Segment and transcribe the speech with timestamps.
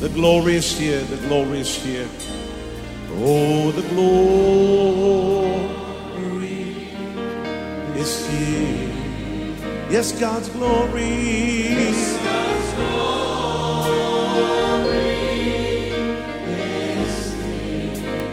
[0.00, 1.02] The glory is here.
[1.02, 2.08] The glory is here.
[3.12, 4.18] Oh, the glory
[7.94, 8.90] is here.
[9.88, 11.14] Yes, God's glory.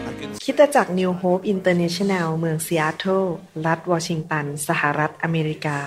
[0.08, 3.24] I can คริดตจักร New Hope International เมืองซีแอตเทิล
[3.66, 5.80] รัฐวอชิงตัน สหรัฐอเมริกา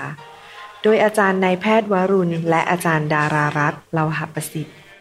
[0.84, 4.76] โดยอาจารย์นายแพทย์วรุณ และอาจารย์ดารารัตน์เลาหประสิทธิ์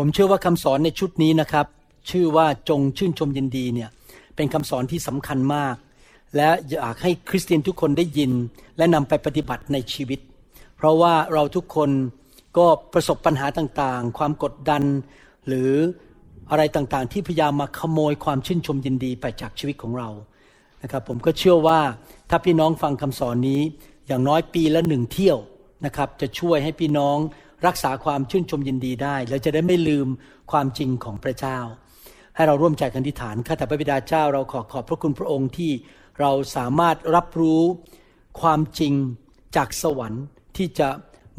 [0.00, 1.66] ผมเชื่อว่าคำสอนในชุดนี้นะครับ
[2.10, 3.90] ชื่อว่าจงชื่นชมยินดีเนี่ย
[4.36, 5.74] เป็นคำสอนที่สำคัญมาก
[6.36, 8.32] และอยากให้คริสเตียนทุกคนได้ยิน
[8.78, 10.20] และนำไปปฏิบัติในชีวิต
[10.76, 11.90] เพราะว่าเราทุกคน
[12.56, 14.82] ก็ประสบปัญหาต่างๆ ความกดดัน
[15.46, 15.70] หรือ
[16.50, 20.08] อะไรต่างๆ ที่พยายามมาขโมยความชื่นชมยินดีไปจากชีวิตของเรา
[20.82, 21.80] นะครับผมก็เชื่อว่า
[22.30, 23.60] ถ้าพี่น้องฟังคำสอนนี้
[24.06, 25.38] อย่างน้อยปีละหนึ่งเที่ยว
[25.86, 27.18] นะครับจะช่วยให้พี่น้อง
[27.66, 30.08] รักษาความชื่นชมยินดีได้ และจะได้ไม่ลืม
[30.52, 31.58] ความจริงของพระเจ้า
[32.34, 35.72] ให้เราร่วมใจกันอธิษฐานข้าแต่พระบิดาเจ้าเราขอขอบพระคุณพระองค์ที่
[36.20, 37.62] เราสามารถรับรู้
[38.40, 38.94] ความจริง
[39.56, 40.24] จากสวรรค์
[40.56, 40.88] ที่จะ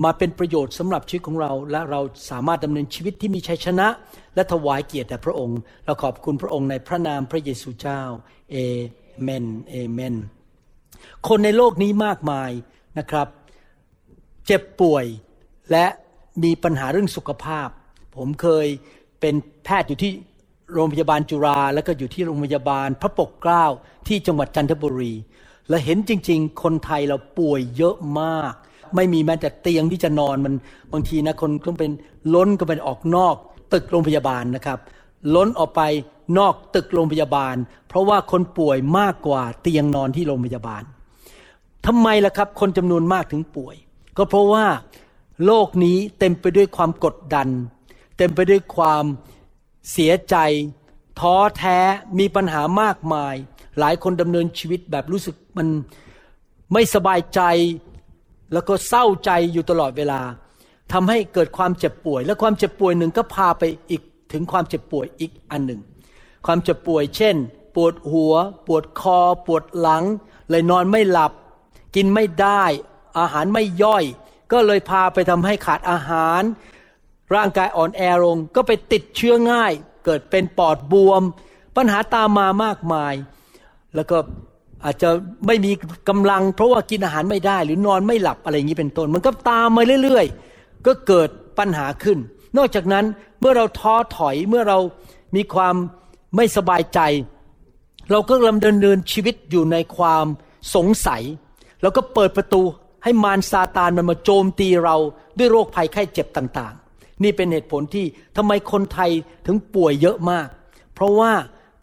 [0.03, 3.87] มาเป็นประโยชน์สำหรับชีวิตของเรา และเราสามารถดำเนินชีวิตที่มีชัยชนะ
[4.35, 8.01] และถวายเกียรติแด่พระองค์ เราขอบคุณพระองค์ในพระนามพระเยซูเจ้า
[8.51, 8.55] เอ
[9.21, 10.15] เมนเอเมน
[11.27, 12.51] คนในโลกนี้มากมาย
[12.99, 13.27] นะครับ
[14.45, 15.05] เจ็บป่วย
[15.71, 15.85] และ
[16.43, 17.67] มีปัญหาเรื่องสุขภาพ
[18.15, 18.67] ผมเคย
[19.19, 20.11] เป็นแพทย์อยู่ที่
[20.73, 23.65] โรงพยาบาลจุฬาแล้วก็อยู่ที่โรงพยาบาลพระปกเกล้า
[24.07, 25.13] ที่จังหวัดจันทบุรี
[25.69, 28.53] และเห็นจริง ๆ คนไทยเราป่วยเยอะมาก
[28.95, 30.53] ไม่มีแม้แต่เตียงที่จะนอนมัน
[30.91, 31.91] บางทีนะคนก็เป็น
[32.33, 33.35] ล้นก็เป็นออกนอก
[33.73, 34.79] ตึกโรงพยาบาลนะครับ
[35.35, 35.81] ล้นออกไป
[36.37, 37.55] นอกตึกโรงพยาบาล
[37.87, 40.83] เพราะว่าคนป่วยมากกว่าเตียงนอนที่โรงพยาบาล
[41.85, 43.75] ทำไมล่ะครับ คนจำนวนมากถึงป่วย
[44.17, 44.65] ก็เพราะว่า
[45.45, 47.47] โลกนี้เต็มไปด้วยความกดดัน
[48.17, 49.05] เต็มไปด้วยความ
[49.91, 50.35] เสียใจ
[51.19, 51.77] ท้อแท้
[52.19, 53.35] มีปัญหามากมาย
[53.79, 55.67] หลายคนดำเนินชีวิตแบบรู้สึกมัน
[56.73, 57.41] ไม่สบายใจ
[58.53, 60.21] แล้วก็เศร้าใจอยู่ตลอดเวลา
[60.93, 64.01] ทำให้เกิดความเจ็บป่วย และความเจ็บป่วยหนึ่งก็พาไปอีก
[64.31, 65.81] ถึงความเจ็บป่วยอีกอันหนึ่ง
[66.45, 67.35] ความเจ็บป่วยเช่น
[67.75, 68.33] ปวดหัว
[68.67, 70.03] ปวดคอ ปวดหลัง
[70.49, 71.31] เลยนอนไม่หลับ
[71.95, 72.63] กินไม่ได้
[73.17, 74.03] อาหารไม่ย่อย
[74.51, 76.41] ก็เลยพาไปทำให้ขาดอาหาร
[77.35, 79.71] ร่างกายอ่อนแอลงก็ไปติดเชื้อง่าย
[80.05, 81.21] เกิดเป็นปอดบวม
[81.75, 83.13] ปัญหาตามมามากมาย
[83.95, 84.17] แล้วก็
[84.85, 85.09] อาจจะ
[85.47, 85.71] ไม่มี
[86.09, 91.29] กำลัง เพราะว่ากินอาหารไม่ได้ หรือนอนไม่หลับอะไรอย่างนี้เป็นต้น มันก็ตามมาเรื่อยๆ ก็เกิด
[91.59, 92.17] ปัญหาขึ้น
[92.57, 93.05] นอกจากนั้น
[93.39, 94.77] เมื่อเราท้อถอยเมื่อเรา
[95.35, 95.75] มีความ
[96.35, 96.99] ไม่สบายใจ
[98.11, 100.25] เราก็กำลังดำเนินชีวิตอยู่ในความ
[100.75, 101.21] สงสัย
[101.81, 102.61] แล้วก็เปิดประตู
[103.03, 104.95] ให้มารซาตานมันมาโจมตีเรา
[105.37, 108.05] ด้วยโรคภัยไข้เจ็บต่างๆ นี่เป็นเหตุผลที่
[108.37, 109.11] ทำไมคนไทย
[109.45, 110.47] ถึงป่วยเยอะมาก
[110.95, 111.31] เพราะว่า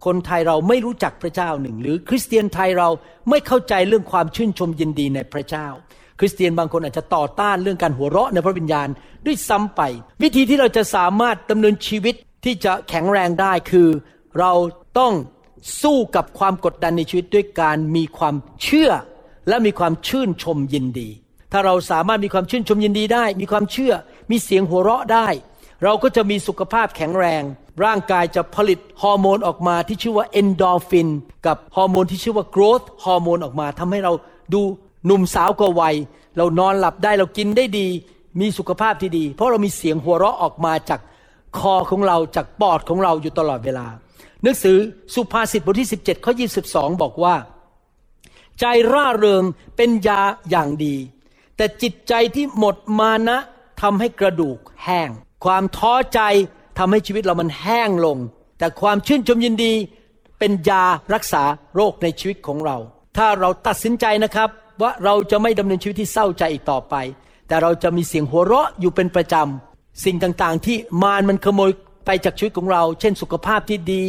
[0.05, 2.89] คนไทยเราไม่รู้จักพระเจ้าหนึ่ง หรือคริสเตียนไทยเรา
[3.29, 5.67] ไม่เข้าใจเรื่องความชื่นชมยินดีในพระเจ้า
[6.19, 8.87] คริสเตียนบางคนอาจจะต่อต้านเรื่องการหัวเราะในพระวิญญาณ
[9.25, 9.81] ด้วยซ้ำไป
[10.23, 13.87] วิธีที่เราจะสามารถดำเนินชีวิตที่จะแข็งแรงได้คือ
[14.39, 14.51] เรา
[14.99, 15.13] ต้อง
[15.81, 18.91] สู้กับความกดดันในชีวิตด้วยการมีความเชื่อ
[19.47, 21.09] และมีความชื่นชมยินดี
[21.51, 23.93] ถ้าเราสามารถมีความชื่นชมยินดีได้ มีความเชื่อ
[24.31, 25.27] มีเสียงหัวเราะได้
[25.83, 27.43] เราก็จะมีสุขภาพแข็งแรง
[27.85, 31.09] ร่างกายจะผลิตฮอร์โมนออกมาที่ชื่อว่าเอนดอร์ฟิน
[31.45, 34.13] กับฮอร์โมนที่ชื่อว่า growth ฮอร์โมนออกมาทำให้เรา
[34.53, 34.61] ดู
[35.05, 35.95] หนุ่มสาวกว่าวัย
[36.37, 37.87] เรานอนหลับได้เรากินได้ดี
[38.39, 40.99] มีสุขภาพที่ดี เพราะเรามีเสียงหัวเราะออกมาจาก
[41.57, 43.87] คอของเราจากปอดของเราอยู่ตลอดเวลา
[44.43, 44.77] หนังสือ
[45.13, 46.33] สุภาษิตบทที่ 17ข้อ
[46.67, 47.35] 22 บอกว่า
[48.59, 49.43] ใจร่าเริง
[49.75, 50.95] เป็นยาอย่างดี
[51.57, 53.37] แต่จิตใจที่หมดมานะ
[53.81, 55.09] ทำให้กระดูกแห้ง
[55.45, 56.19] ความท้อใจ
[56.77, 58.17] ทำให้ชีวิตเรามันแห้งลง
[58.59, 59.73] แต่ความชื่นชมยินดี
[60.39, 60.83] เป็นยา
[61.13, 61.43] รักษา
[61.75, 62.77] โรคในชีวิตของเรา
[63.17, 64.49] ถ้าเราตัดสินใจนะครับ
[64.81, 66.95] ว่าเราจะไม่ดำเนินชีวิตที่เศร้าใจอีกต่อไป
[67.47, 71.71] แต่เราจะมีเสียงหัวเราะอยู่เป็นประจำ สิ่งต่างๆ ที่มารมันขโมย
[72.05, 74.05] ไปจากชีวิตของเรา เช่น สุขภาพที่ดี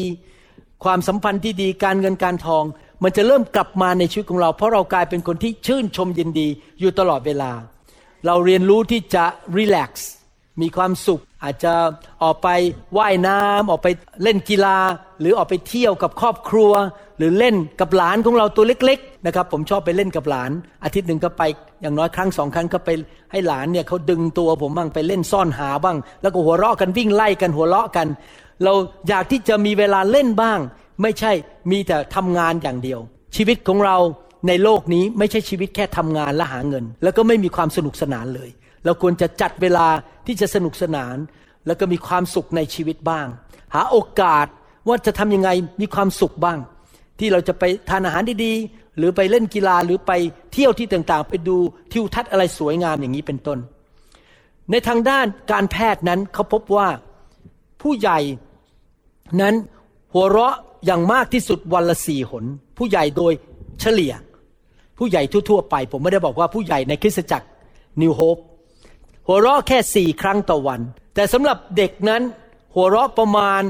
[0.85, 2.65] ความสัมพันธ์ที่ดี การเงินการทอง
[3.03, 6.49] มันจะเริ่มกลับมาในชีวิตของเรา เพราะเรากลายเป็นคนที่ชื่นชมยินดี
[6.81, 7.51] อยู่ตลอดเวลา
[8.27, 9.25] เราเรียนรู้ที่จะ
[9.57, 10.11] รีแลกซ์
[10.61, 11.73] มีความสุข อาจจะ
[12.23, 12.49] ออกไป
[12.99, 13.89] ว่ายน้ำออกไป
[14.23, 14.79] เล่นกีฬา
[15.21, 16.73] หรือออกไปเที่ยวกับครอบครัว
[17.19, 20.51] หรือเล่นกับหลานของเราตัวเล็ก ๆ นะครับ ผมชอบไปเล่นกับหลาน
[20.85, 21.43] อาทิตย์หนึ่งก็ไป
[21.83, 22.91] อย่างน้อยครั้งสองครั้งก็ไป
[23.33, 28.09] ให้หลานเนี่ยเขาดึงตัวผมบ้างไปเล่นซ่อนหาบ้าง แล้วก็หัวเราะกันวิ่งไล่กันหัวเราะกัน
[28.65, 28.73] เรา
[29.09, 30.59] อยากที่จะมีเวลาเล่นบ้าง
[31.03, 31.33] ไม่ใช่
[31.71, 33.01] มีแต่ทำงานอย่างเดียว
[33.37, 33.97] ชีวิตของเรา
[34.49, 38.51] ในโลกนี้ไม่ใช่ชีวิตแค่ทำงานและหาเงิน แล้วก็ไม่มีความสนุกสนานเลย
[38.85, 39.87] เราควรจะจัดเวลา
[40.27, 41.17] ที่จะสนุกสนาน
[41.67, 43.27] แล้วก็มีความสุขในชีวิตบ้าง
[43.75, 44.47] หาโอกาส
[44.89, 45.51] ว่าจะทำยังไง
[45.81, 46.59] มีความสุขบ้าง
[47.19, 50.13] ที่เราจะไปทานอาหารดีๆ หรือไปเล่นกีฬาหรือไป
[50.53, 51.57] เที่ยวที่ต่างๆ ไปดู
[51.93, 53.59] ทิวทัศน์อะไรสวยงามอย่างนี้เป็นต้น
[54.71, 56.89] ในทางด้านการแพทย์นั้นเขาพบว่า
[57.83, 58.19] ผู้ใหญ่
[59.41, 59.55] นั้น
[60.15, 60.55] หัวเราะ
[60.87, 62.45] อย่างมากที่สุดวันละสี่หน
[62.79, 63.33] ผู้ใหญ่โดย
[63.81, 64.13] เฉลี่ย
[64.99, 67.47] ผู้ใหญ่ทั่วๆไป ผมไม่ได้บอกว่าผู้ใหญ่ในคริสตจักร
[68.01, 68.37] นิวโฮป
[69.27, 70.81] หัวเราะแค่สี่ครั้งต่อวัน
[71.15, 72.23] แต่สำหรับเด็กนั้น
[72.75, 73.63] หัวเราะประมาณ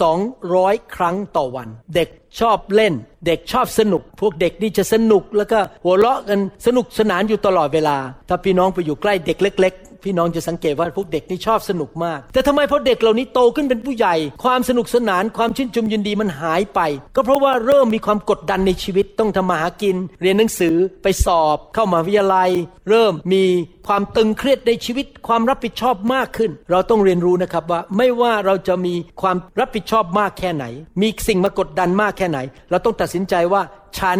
[0.00, 0.18] สอง
[0.54, 2.08] ร้อยครั้งต่อวัน เด็ก
[2.40, 2.94] ชอบเล่น
[3.26, 7.96] เด็กชอบสนุก พวกเด็กนี่จะสนุกแล้วก็หัวเราะกันสนุกสนานอยู่ตลอดเวลา
[8.28, 14.14] ถ้าพี่น้องไปอยู่ใกล้เด็กเล็ก พี่น้องจะสังเกตว่าพวกเด็กนี่ชอบสนุกมาก แต่ทำไมพอเด็กเหล่านี้โตขึ้นเป็นผู้ใหญ่
[14.44, 16.80] ความสนุกสนานความชื่นชมยินดีมันหายไป
[17.16, 22.50] ก็เพราะว่าเริ่มมีความกดดันในชีวิตต้องทำมาหากิน เรียนหนังสือไปสอบเข้ามาวิทยาลัย
[22.88, 23.44] เริ่มมี
[23.86, 30.64] ความตึงเครียดในชีวิตความรับผิดชอบมากขึ้น เราต้องเรียนรู้นะครับว่าไม่ว่าเราจะมีความรับผิดชอบมากแค่ไหน
[31.00, 32.38] มีสิ่งมากดดันมากแค่ไหน
[32.70, 33.62] เราต้องตัดสินใจว่า
[33.98, 34.18] ฉัน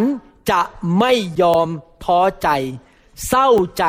[0.50, 0.60] จะ
[0.98, 1.12] ไม่
[1.42, 1.68] ยอม
[2.04, 2.48] ท้อใจ
[3.28, 3.48] เศร้า
[3.78, 3.84] ใจ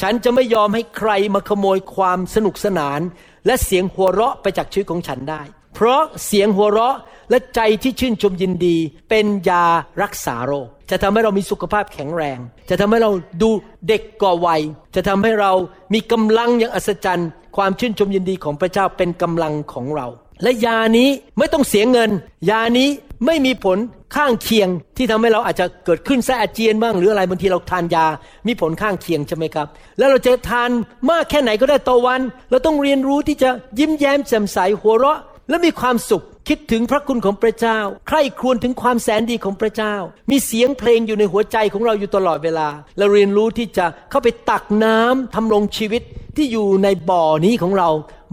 [0.00, 3.00] ฉันจะไม่ยอมให้ใครมาขโมยความสนุกสนาน
[3.46, 5.42] และเสียงหัวเราะไปจากชีวิตของฉันได้
[5.74, 6.96] เพราะเสียงหัวเราะ
[7.30, 8.76] และใจที่ชื่นชมยินดี
[9.10, 9.64] เป็นยา
[10.02, 12.38] รักษาโรค จะทำให้เรามีสุขภาพแข็งแรง
[12.70, 13.10] จะทำให้เรา
[13.42, 13.50] ดู
[13.88, 14.60] เด็กกว่าวัย
[14.94, 15.52] จะทำให้เรา
[15.94, 20.06] มีกำลังอย่างอัศจรรย์ ความชื่นชมยินดีของพระเจ้าเป็นกำลังของเรา
[20.42, 21.08] และยานี้
[21.38, 22.10] ไม่ต้องเสียเงิน
[22.50, 22.88] ยานี้
[23.26, 23.78] ไม่มีผล
[24.16, 28.06] ข้างเคียงที่ทำให้เราอาจจะเกิดขึ้นแสอาเจียนบ้างหรืออะไรบางทีเราทานยา
[28.46, 29.66] มีผลข้างเคียงใช่ไหมครับ
[29.98, 30.70] แล้วเราจะทาน
[31.10, 32.20] มากแค่ไหนก็ได้ต่อวัน
[32.50, 37.78] เราต้องเรียนรู้ที่จะยิ้มแย้มแจ่มใสหัวเราะ และมีความสุขคิดถึงพระคุณของพระเจ้า
[38.08, 39.94] ใคร่ครวญถึงความแสนดีของพระเจ้า
[40.30, 46.02] มีเสียงเพลงอยู่ในหัวใจของเราอยู่ตลอดเวลา เราเรียนรู้ที่จะเข้าไปตักน้ำทำลงชีวิต
[46.36, 47.90] ที่อยู่ในบ่อนี้ของเรา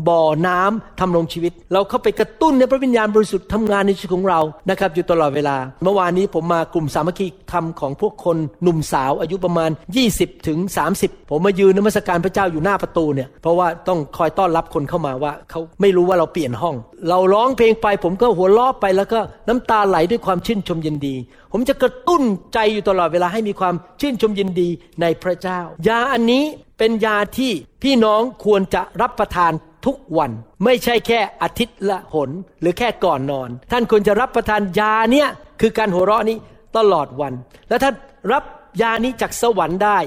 [0.08, 4.40] บ่อน้ำทำลงชีวิต เราเข้าไปกระตุ้นในพระวิญญาณบริสุทธิ์ทำงานในชีวิตของเรา
[4.70, 9.72] นะครับอยู่ตลอดเวลา เมื่อวานนี้ผมมากลุ่มสามัคคีธรรมของพวกคนหนุ่มสาวอายุประมาณ
[10.10, 10.60] 20ถึง
[10.96, 16.76] 30 ผมมายืนนมัสการพระเจ้าอยู่หน้าประตูเนี่ยเพราะว่าต้องคอยต้อนรับคนเข้ามาว่าเขาไม่รู้ว่าเราเปลี่ยนห้อง
[17.10, 21.16] เราร้องเพลงไปผมก็หัวเราะไปแล้วก็น้ำตาไหลด้วยความชื่นชมยินดี
[21.52, 22.22] ผมจะกระตุ้น
[22.54, 24.70] ใจอยู่ตลอดเวลาให้มีความชื่นชมยินดี
[25.02, 26.44] ในพระเจ้า ยาอันนี้
[26.78, 27.52] เป็นยาที่
[27.84, 29.52] พี่น้องควรจะรับประทาน
[29.88, 30.32] ทุกวัน
[30.64, 32.30] ไม่ใช่แค่อาทิตย์ละหน
[32.62, 35.28] หรือแค่ก่อนนอน ท่านควรจะรับประทานยาเนี่ย
[35.62, 36.38] คือการหัวเราะนี้
[36.78, 37.34] ตลอดวัน
[37.70, 37.96] และท่าน
[38.32, 38.44] รับ
[38.82, 39.98] ยานี้จากสวรรค์ได้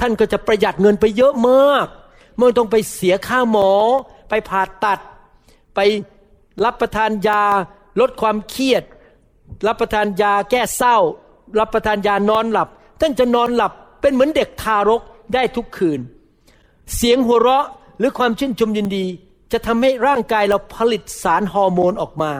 [0.00, 1.86] ท่านก็จะประหยัดเงินไปเยอะมาก
[2.38, 3.70] ไม่ต้องไปเสียค่าหมอ
[4.28, 4.98] ไปผ่าตัด
[5.74, 5.80] ไป
[6.64, 7.42] รับประทานยา
[8.00, 8.84] ลดความเครียด
[9.66, 10.96] รับประทานยาแก้เศร้า
[11.58, 12.68] รับประทานยานอนหลับ
[13.00, 15.02] ท่านจะนอนหลับเป็นเหมือนเด็กทารก
[15.34, 16.00] ได้ทุกคืน
[16.96, 17.66] เสียงหัวเราะ
[17.98, 19.06] หรือความชื่นชมยินดี
[19.52, 22.32] จะทำให้ร่างกายเราผลิตสารฮอร์โมนออกมา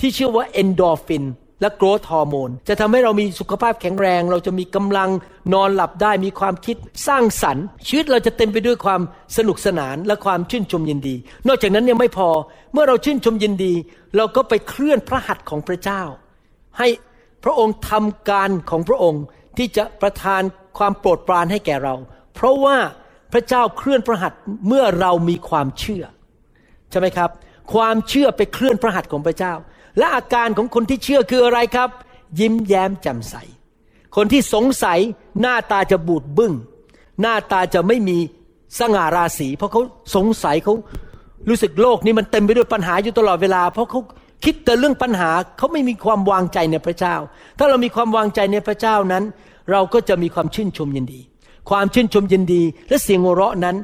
[0.00, 1.24] ที่ชื่อว่าเอนโดฟิน
[1.60, 5.10] และโกรทฮอร์โมนจะทำให้เรามีสุขภาพแข็งแรง เราจะมีกำลัง
[5.54, 6.76] นอนหลับได้มีความคิด
[7.06, 9.00] สร้างสรรค์ ชีวิตเราจะเต็มไปด้วยความ
[9.36, 11.14] สนุกสนานและความชื่นชมยินดี
[11.48, 12.28] นอกจากนั้นยังไม่พอ
[12.72, 13.72] เมื่อเราชื่นชมยินดี
[14.16, 16.02] เราก็ไปเคลื่อนพระหัตถ์ของพระเจ้า
[16.78, 16.88] ให้
[17.44, 19.22] พระองค์ทำการของพระองค์
[19.56, 20.42] ที่จะประทาน
[20.78, 21.94] ความโปรดปรานให้แก่เรา
[22.34, 22.76] เพราะว่า
[23.32, 26.04] พระเจ้าเคลื่อนพระหัตถ์เมื่อเรามีความเชื่อ
[26.90, 27.30] ใช่ไหมครับ
[27.72, 29.54] ความเชื่อไปเคลื่อนพระหัตถ์ของพระเจ้า
[29.98, 31.90] และอาการของคนที่เชื่อคืออะไรครับ
[32.40, 33.34] ยิ้มแย้มแจ่มใส
[34.16, 34.98] คนที่สงสัย
[35.40, 36.52] หน้าตาจะบูดบึง้ง
[37.20, 38.18] หน้าตาจะไม่มี
[38.78, 39.82] สง่าราศีเพราะเขา
[40.14, 40.74] สงสัยเขา
[41.48, 44.00] รู้สึกโลกนี้มันเต็มไปด้วยปัญหาอยู่ตลอดเวลา เพราะเขา
[44.44, 47.14] คิดแต่เรื่องปัญหาเขาไม่มีความวางใจในพระเจ้า
[47.58, 49.24] ถ้าเรามีความวางใจในพระเจ้านั้น
[49.70, 51.20] เราก็จะมีความชื่นชมยินดี
[51.70, 53.76] ความชื่นชมยินดี และเสียงหัวเราะนั้น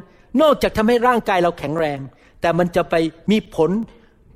[0.42, 1.99] นอกจากทำให้ร่างกายเราแข็งแรง
[2.44, 2.94] แต่มันจะไป
[3.30, 3.70] มีผล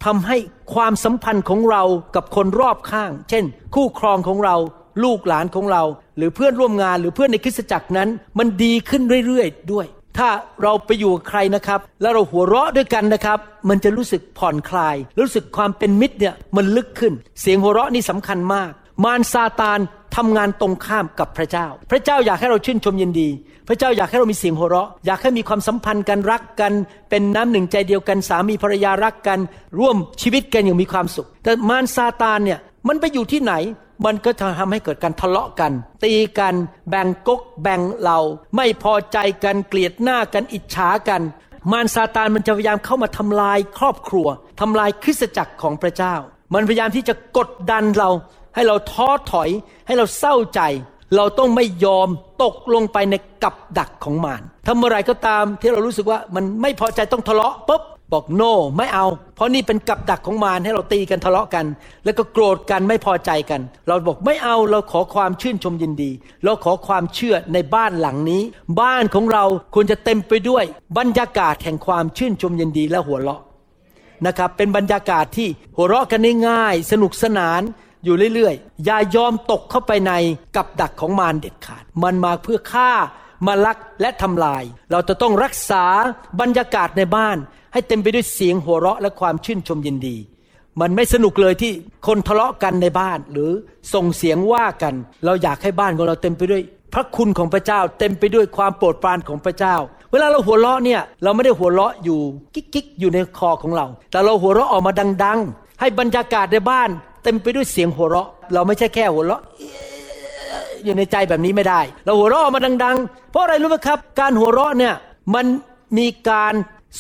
[0.05, 0.37] ทำให้
[0.75, 1.83] ความสัมพันธ์ของเรา
[2.17, 4.57] กับคนรอบข้าง เช่น คู่ครองของเรา
[5.05, 5.83] ลูกหลานของเรา
[6.17, 9.87] หรือเพื่อนร่วมงานหรือเพื่อนในคริสตจักรนั้น มันดีขึ้นเรื่อยๆด้วย
[10.19, 10.29] ถ้า
[10.63, 13.39] เราไปอยู่กับใครนะครับ แล้วเราหัวเราะด้วยกันนะครับ
[13.69, 18.71] มันจะรู้สึกผ่อนคลาย รู้สึกความเป็นมิตรเนี่ยมันลึกขึ้น เสียงหัวเราะนี่สำคัญมาก
[19.05, 19.79] มารซาตาน
[20.17, 23.29] ทำงานตรงข้ามกับพระเจ้า พระเจ้าอยากให้เราชื่นชมยินดี
[23.69, 26.73] พระเจ้าอยากให้เรามีเสียงหัวเราะ อยากให้มีความสัมพันธ์กันรักกัน
[27.11, 29.39] เป็นน้ำหนึ่งใจเดียวกันสามีภรรยารักกัน
[29.79, 32.59] ร่วมชีวิตกันอย่างมีความสุข แต่มารซาตานเนี่ย
[32.89, 33.55] มันไปอยู่ที่ไหน
[34.05, 35.73] มันก็จะทำให้เกิดการทะเลาะกัน
[36.03, 36.55] ตีกัน
[36.89, 38.19] แบ่งกก แบ่งเรา
[38.57, 41.23] ไม่พอใจกันเกลียดหน้ากันอิจฉากัน
[41.73, 44.27] มารซาตานมันจะพยายามเข้ามาทำลายครอบครัว
[44.61, 46.15] ทำลายคริสตจักรของพระเจ้า
[46.55, 48.11] มันพยายามที่จะกดดันเรา
[48.55, 49.51] ให้เราท้อถอย
[49.87, 50.61] ให้เราเศร้าใจ
[51.17, 52.09] เราต้องไม่ยอม
[52.43, 61.67] ตกลงไปในกับดักของมารทำเมื่อไรก็ตามที่เรารู้สึกว่ามันไม่พอใจต้องทะเลาะปุ๊บบอกโ no, ไม่เอา เพราะนี่เป็นกับดักของมารให้เราตีกันทะเลาะกัน
[62.05, 66.11] แล้วก็โกรธกันไม่พอใจกัน เราบอกไม่เอาเราขอความชื่นชมยินดี
[66.45, 68.43] เราขอความเชื่อในบ้านหลังนี้
[68.81, 70.65] บ้านของเราควรจะเต็มไปด้วย
[70.99, 73.43] บรรยากาศแห่งความชื่นชมยินดีและหัวเราะ
[74.27, 77.61] นะครับเป็นบรรยากาศที่หัวเราะกันง่ายๆสนุกสนาน
[78.05, 80.13] อยู่เรื่อยๆ อย่ายอมตกเข้าไปใน
[80.57, 82.91] กับดักของมารเด็ดขาด มันมาเพื่อฆ่า
[83.47, 85.85] มาลักและทำลาย เราจะต้องรักษา
[86.41, 87.37] บรรยากาศในบ้าน
[87.73, 90.17] ให้เต็มไปด้วยเสียงหัวเราะและความชื่นชมยินดี
[90.81, 91.73] มันไม่สนุกเลยที่
[92.07, 93.51] คนทะเลาะกันในบ้าน หรือ
[93.95, 96.63] ส่งเสียงว่ากัน เราอยากให้บ้านของเราเต็มไปด้วย
[96.95, 99.77] พระคุณของพระเจ้า เต็มไปด้วยความโปรดปรานของพระเจ้า
[100.11, 102.21] เวลาเราหัวเราะเนี่ยเราไม่ได้หัวเราะอยู่
[102.55, 104.93] กิ๊กๆอยู่ในคอของเรา แต่เราหัวเราะออกมา
[105.25, 106.91] ดัง ๆ ให้บรรยากาศในบ้าน
[107.29, 109.43] ต็มไปด้วยเสียงหัวเราะ เราไม่ใช่แค่หัวเราะ
[110.85, 114.95] อยู่ในใจแบบนี้ไม่ได้ เราหัวเราะออกมาดัง ๆ เพราะอะไรรู้ไหมครับ การหัวเราะเนี่ย
[115.35, 115.47] มัน
[115.99, 116.55] มีการ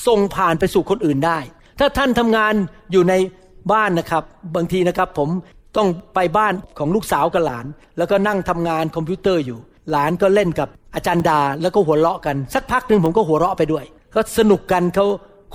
[0.06, 1.38] ส่งผ่านไปสู่คนอื่นได้
[1.78, 2.52] ถ้าท่านทำงาน
[2.92, 3.14] อยู่ใน
[3.72, 4.22] บ้านนะครับ
[4.56, 5.28] บางทีนะครับผม
[5.76, 7.66] ต้องไปบ้านของลูกสาวกับหลาน
[7.98, 9.58] แล้วก็นั่งทำงานคอมพิวเตอร์อยู่
[9.90, 15.06] หลานก็เล่นกับอาจารย์ดาแล้วก็หัวเราะกัน สักพักหนึ่งผมก็หัวเราะไปด้วยเขาสนุกกันเขา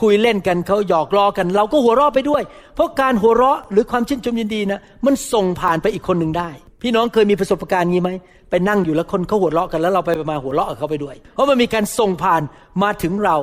[0.01, 2.41] คุยเล่นกันเขาหยอกล้อกัน เราก็หัวเราะไปด้วย
[2.75, 6.49] เพราะการหัวเราะหรือความชื่นชมยินดีนะมันส่งผ่านไปอีกคนหนึ่งได้
[6.81, 8.11] พี่น้องเคยมีประสบการณ์งี้ไหม
[8.49, 12.41] ไปนั่งอยู่แล้วคนเขาหัวเราะกันแล้วเราไปมาหัวเราะกับเขาไปด้วย เพราะมันมีการส่งผ่าน
[12.83, 13.37] มาถึงเรา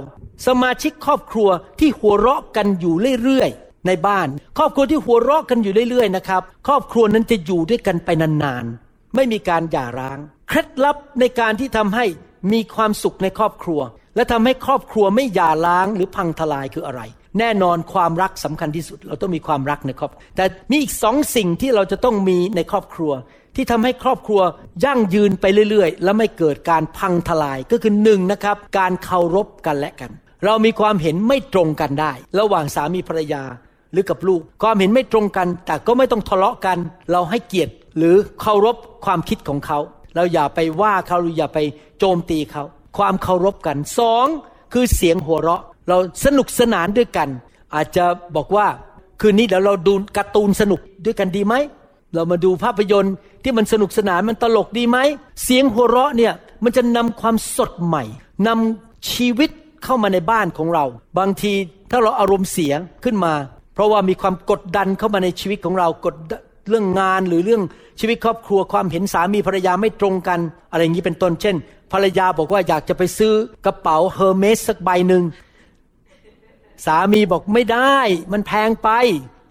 [0.46, 1.48] สมาชิกครอบครัว
[1.80, 4.28] ที่หัวเราะกันอยู่เรื่อยๆในบ้าน
[4.58, 12.04] ครอบครัวที่หัวเราะกันอยู่เรื่อยๆนะครับครอบครัวนั้นจะอยู่ด้วยกันไปนานๆไม่มีการหย่าร้าง เคล็ดลับในการที่ทำให้
[12.52, 13.80] มีความสุขในครอบครัว
[14.16, 17.02] และทำให้ครอบครัวไม่หย่าร้างหรือพังทลายคืออะไร
[17.38, 23.12] แน่นอนความรักสำคัญที่สุด เราต้องมีความรักในครอบแต่มีอีกสองสิ่งที่เราจะต้องมีในครอบครัว
[23.56, 24.40] ที่ทำให้ครอบครัว
[24.84, 30.10] ยั่งยืนไปเรื่อยๆ และไม่เกิดการพังทลายก็คือหนึ่งนะครับ การเคารพกันและกัน
[30.44, 33.42] เรามีความเห็นไม่ตรงกันได้ ระหว่างสามีภรรยา
[33.92, 36.78] หรือกับลูก ความเห็นไม่ตรงกัน แต่ก็ไม่ต้องทะเลาะกัน
[37.12, 39.78] เราให้เกียรติหรือเคารพความคิดของเขา
[40.14, 41.58] เราอย่าไปว่าเขาหรืออย่าไป
[41.98, 42.62] โจมตีเขา
[42.96, 44.26] ความเคารพกันสอง
[44.72, 47.28] คือเสียงหัวเราะ เราสนุกสนานด้วยกัน
[47.74, 48.04] อาจจะ
[48.36, 48.66] บอกว่า
[49.20, 51.54] คืนนี้เดี๋ยวเราดูการ์ตูนสนุกด้วยกันดีไหม
[52.14, 54.98] เรามาดูภาพยนตร์ที่มันสนุกสนานมันตลกดีไหม
[55.44, 56.32] เสียงหัวเราะเนี่ย
[56.64, 58.04] มันจะนำความสดใหม่
[58.46, 59.50] นำชีวิต
[59.84, 60.84] เข้ามาในบ้านของเรา
[61.18, 61.52] บางที
[61.90, 62.72] ถ้าเราอารมณ์เสีย
[63.04, 63.34] ขึ้นมา
[63.74, 66.14] เพราะว่ามีความกดดันเข้ามาในชีวิตของเรากด
[66.70, 67.62] เรื่องงานหรือเรื่อง
[68.00, 71.56] ชีวิตครอบครัวความเห็นสามีภรรยาไม่ตรงกัน อะไรอย่างนี้เป็นต้น เช่น
[71.92, 73.32] ภรรยาบอกว่าอยากจะไปซื้อ
[73.66, 75.22] กระเป๋าเฮอร์เมสสักใบหนึ่ง
[76.86, 77.96] สามีบอกไม่ได้
[78.32, 78.88] มันแพงไป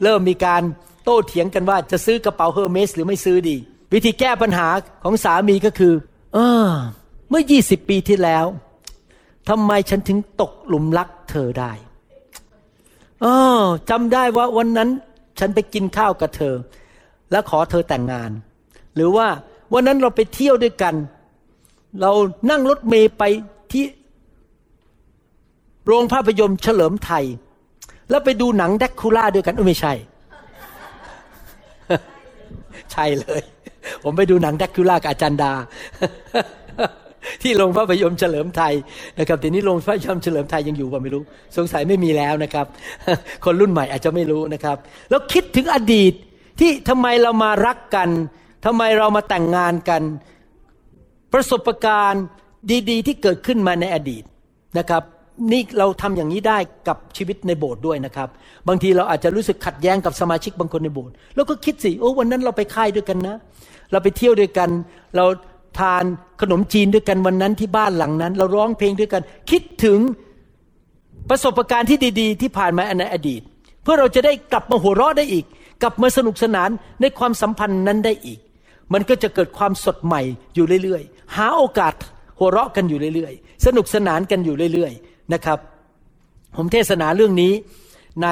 [0.03, 0.61] เริ่มมีการ
[1.03, 3.55] โต้เถียงกันว่าจะซื้อกระเป๋าเฮอร์เมสหรือไม่ซื้อดี
[3.93, 4.67] วิธีแก้ปัญหา
[5.03, 5.93] ของสามีก็คือ
[6.33, 6.69] เออ
[7.29, 8.45] เมื่อยี่สิบปีที่แล้ว
[9.49, 11.71] ทำไมฉันถึงตกหลุมรักเธอได้
[13.21, 13.25] เอ
[13.61, 14.89] อจำได้ว่าวันนั้น
[15.39, 16.55] ฉันไปกินข้าวกับเธอ
[17.31, 18.31] แล้วขอเธอแต่งงาน
[18.95, 19.27] หรือว่า
[19.74, 20.95] วันนั้นเราไปเที่ยวด้วยกัน
[22.01, 22.12] เรา
[22.50, 23.24] นั่งรถเมย์ไป
[23.71, 23.86] ที่
[25.86, 27.25] โรงภาพยนตร์เฉลิมไทย
[28.09, 29.93] แล้วไปดูหนังแดกคูล่าด้วยกันไม่ใช่
[32.91, 33.41] ใช่เลย
[34.03, 35.51] ผมไปดูหนังแดกคูล่ากับอาจารย์ดา
[37.41, 38.74] ที่โรงภาพยนตร์เฉลิมไทย
[39.19, 41.24] นะครับทีนี้โรงภาพยนตร์เฉลิมไทยยังอยู่ป่ะไม่รู้
[41.57, 42.65] สงสัยไม่มีแล้วนะครับ
[43.45, 44.77] คนรุ่นใหม่อาจจะไม่รู้นะครับ
[45.09, 46.13] แล้วคิดถึงอดีต
[46.59, 48.09] ที่ทำไมเรามารักกัน
[48.65, 50.01] ทำไมเรามาแต่งงานกัน
[51.33, 52.23] ประสบการณ์
[52.89, 54.23] ดี ๆ ที่เกิดขึ้นมาในอดีต
[54.77, 55.03] นะครับ
[55.51, 58.29] นี่เราทำอย่างนี้ได้กับชีวิตในโบสถ์ด้วยนะครับ
[58.67, 63.35] บางทีเราอาจจะรู้สึกขัดแย้งกับสมาชิกบางคนในโบสถ์แล้วก็คิดสิโอ้วันนั้นเราไปค่ายด้วยกันนะ
[63.91, 64.69] เราไปเที่ยวด้วยกัน
[65.15, 65.25] เรา
[65.79, 66.03] ทาน
[66.41, 69.99] ขนมจีนด้วยกันวันนั้นที่บ้านหลังนั้น เราร้องเพลงด้วยกัน คิดถึง
[71.29, 73.41] ประสบการณ์ที่ดี ๆ ที่ผ่านมาในอดีต
[73.83, 75.45] เพื่อเราจะได้กลับมาหัวเราะได้อีก
[75.81, 76.69] กลับมาสนุกสนาน
[77.01, 78.39] ในความสัมพันธ์นั้นได้อีก
[78.93, 80.21] มันก็จะเกิดความสดใหม่
[80.55, 81.93] อยู่เรื่อยๆ หาโอกาส
[82.39, 85.59] หัวเราะกันอยู่เรื่อยๆ สนุกสนานกันอยู่เรื่อยๆนะครับ
[86.55, 87.53] ผมเทศนาเรื่องนี้
[88.24, 88.27] ใน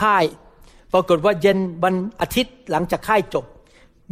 [0.00, 0.24] ค่าย
[0.92, 3.44] ปรากฏว่าเย็นวันอาทิตย์หลังจากค่ายจบ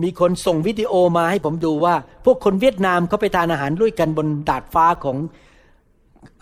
[0.02, 1.94] มีคนส่งวิดีโอมาให้ผมดูว่า
[2.25, 5.16] พวกคนเวียดนามเขาไปทานอาหารด้วยกันบนดาดฟ้าของ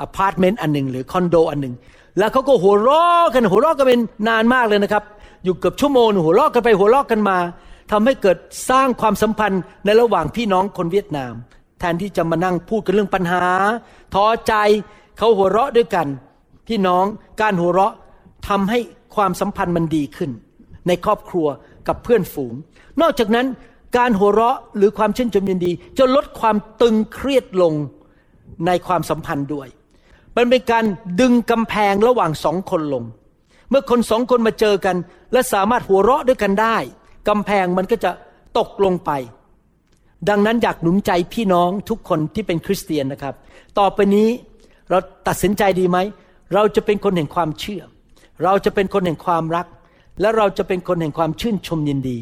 [0.01, 1.75] อพาร์ตเมนต์อันหนึ่งหรือคอนโดอันหนึ่ง
[2.19, 5.03] แล้วเขาก็หัวเราะกันหัวเราะกันเป็นนานมากเลยนะครับ
[5.45, 7.39] อยู่เกือบชั่วโมงหัวเราะกันไปหัวเราะกันมา
[7.93, 8.39] ทำให้เกิด
[8.71, 11.33] สร้างความสัมพันธ์ในระหว่างพี่น้องคนเวียดนาม
[11.79, 13.45] แทนที่จะมานั่งพูดกันเรื่องปัญหา
[14.15, 14.55] ท้อใจ
[15.19, 16.07] เขาหัวเราะด้วยกัน
[16.69, 17.05] พี่น้อง
[17.41, 17.95] การหัวเราะ
[18.49, 18.79] ทำให้
[19.15, 20.31] ความสัมพันธ์มันดีขึ้น
[20.87, 21.47] ในครอบครัว
[21.89, 22.55] กับเพื่อนฝูง
[23.01, 23.47] นอกจากนั้น
[23.97, 27.75] การหัวเราะหรือความชื่นชมยินดี จะลดความตึงเครียดลง
[28.67, 29.69] ในความสัมพันธ์ด้วย
[30.37, 30.85] มันเป็นการ
[31.21, 33.05] ดึงกำแพงระหว่างสองคนลง
[33.71, 34.97] เมื่อคนสองคนมาเจอกัน
[35.33, 36.77] และสามารถหัวเราะด้วยกันได้
[37.29, 38.11] กำแพงมันก็จะ
[38.59, 39.11] ตกลงไป
[40.29, 43.35] ดังนั้นอยากหนุนใจพี่น้องทุกคนที่เป็นคริสเตียนนะครับ
[43.79, 44.29] ต่อไปนี้
[44.91, 44.99] เรา
[45.29, 45.99] ตัดสินใจดีไหม
[46.55, 47.83] เราจะเป็นคนแห่งความเชื่อ
[48.45, 49.67] เราจะเป็นคนแห่งความรัก
[50.21, 52.19] และเราจะเป็นคนแห่งความชื่นชมยินดี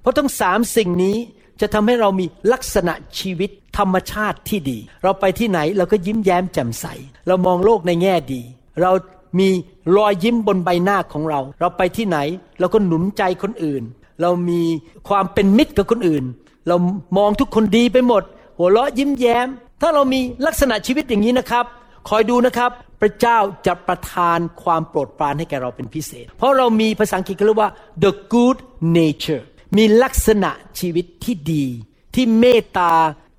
[0.00, 1.16] เพราะทั้งสามสิ่งนี้
[1.60, 6.86] จะทำให้เรามีลักษณะชีวิตธรรมชาติที่ดี เราไปที่ไหนเราก็ยิ้มแย้มแจ่มใส
[7.26, 8.42] เรามองโลกในแง่ดี
[8.80, 8.90] เรา
[9.38, 9.48] มี
[9.96, 12.18] รอยยิ้มบนใบหน้าของเรา เราไปที่ไหน
[12.60, 13.82] เราก็หนุนใจคนอื่น
[14.22, 14.62] เรามี
[15.08, 16.24] ความเป็นมิตรกับคนอื่น
[16.68, 16.76] เรา
[17.16, 18.22] มองทุกคนดีไปหมด
[18.58, 19.48] หัวเราะยิ้มแย้ม
[19.80, 21.64] ถ้าเรามีลักษณะชีวิตอย่างนี้นะครับ
[22.08, 22.70] คอยดูนะครับ
[23.00, 27.70] พระเจ้าจะประทานความโปรดปรานให้แก่เราเป็นพิเศษ เพราะเรามีภาษาอังกฤษเรียกว่า
[28.02, 28.58] the good
[28.98, 29.42] nature
[29.76, 31.64] มีลักษณะชีวิตที่ดี
[32.14, 32.92] ที่เมตตา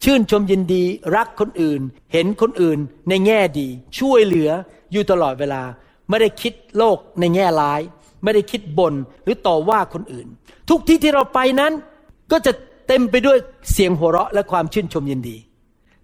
[0.03, 0.83] ชื่นชมยินดี
[1.15, 1.81] รักคนอื่น
[2.13, 3.67] เห็นคนอื่นในแง่ดี
[3.99, 4.49] ช่วยเหลือ
[4.91, 5.61] อยู่ตลอดเวลา
[6.09, 7.81] ไม่ได้คิดโลกในแง่ร้าย
[8.23, 8.93] ไม่ได้คิดบน่น
[9.23, 10.27] หรือต่อว่าคนอื่น
[10.69, 11.73] ทุกที่ที่เราไปนั้น
[12.31, 12.51] ก็จะ
[12.87, 13.37] เต็มไปด้วย
[13.71, 15.37] เสียงหัวเราะและความชื่นชมยินดี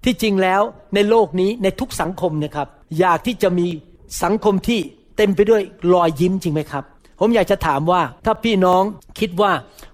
[0.03, 0.61] ที่จริงแล้ว
[0.95, 2.67] ในโลกนี้ในทุกสังคมนะครับ
[2.99, 3.67] อยากที่จะมี
[4.23, 4.79] สังคมที่
[5.17, 5.61] เต็มไปด้วย
[5.93, 6.83] รอยยิ้มจริงไหมครับ
[7.19, 8.83] ผมอยากจะถามว่าถ้าพี่น้อง
[9.19, 9.51] คิดว่า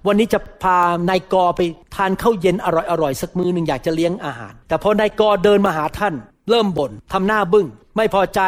[0.07, 1.61] วันนี้จะพานายกอไป
[1.95, 2.67] ทานข้าวเย็นอ
[3.01, 6.13] ร่อยๆสักมือหนึ่งอยากจะเลี้ยงอาหาร แต่พอนายกอเดินมาหาท่าน
[6.49, 8.41] เริ่มบน่นทำหน้าบึง้งไม่พอใจ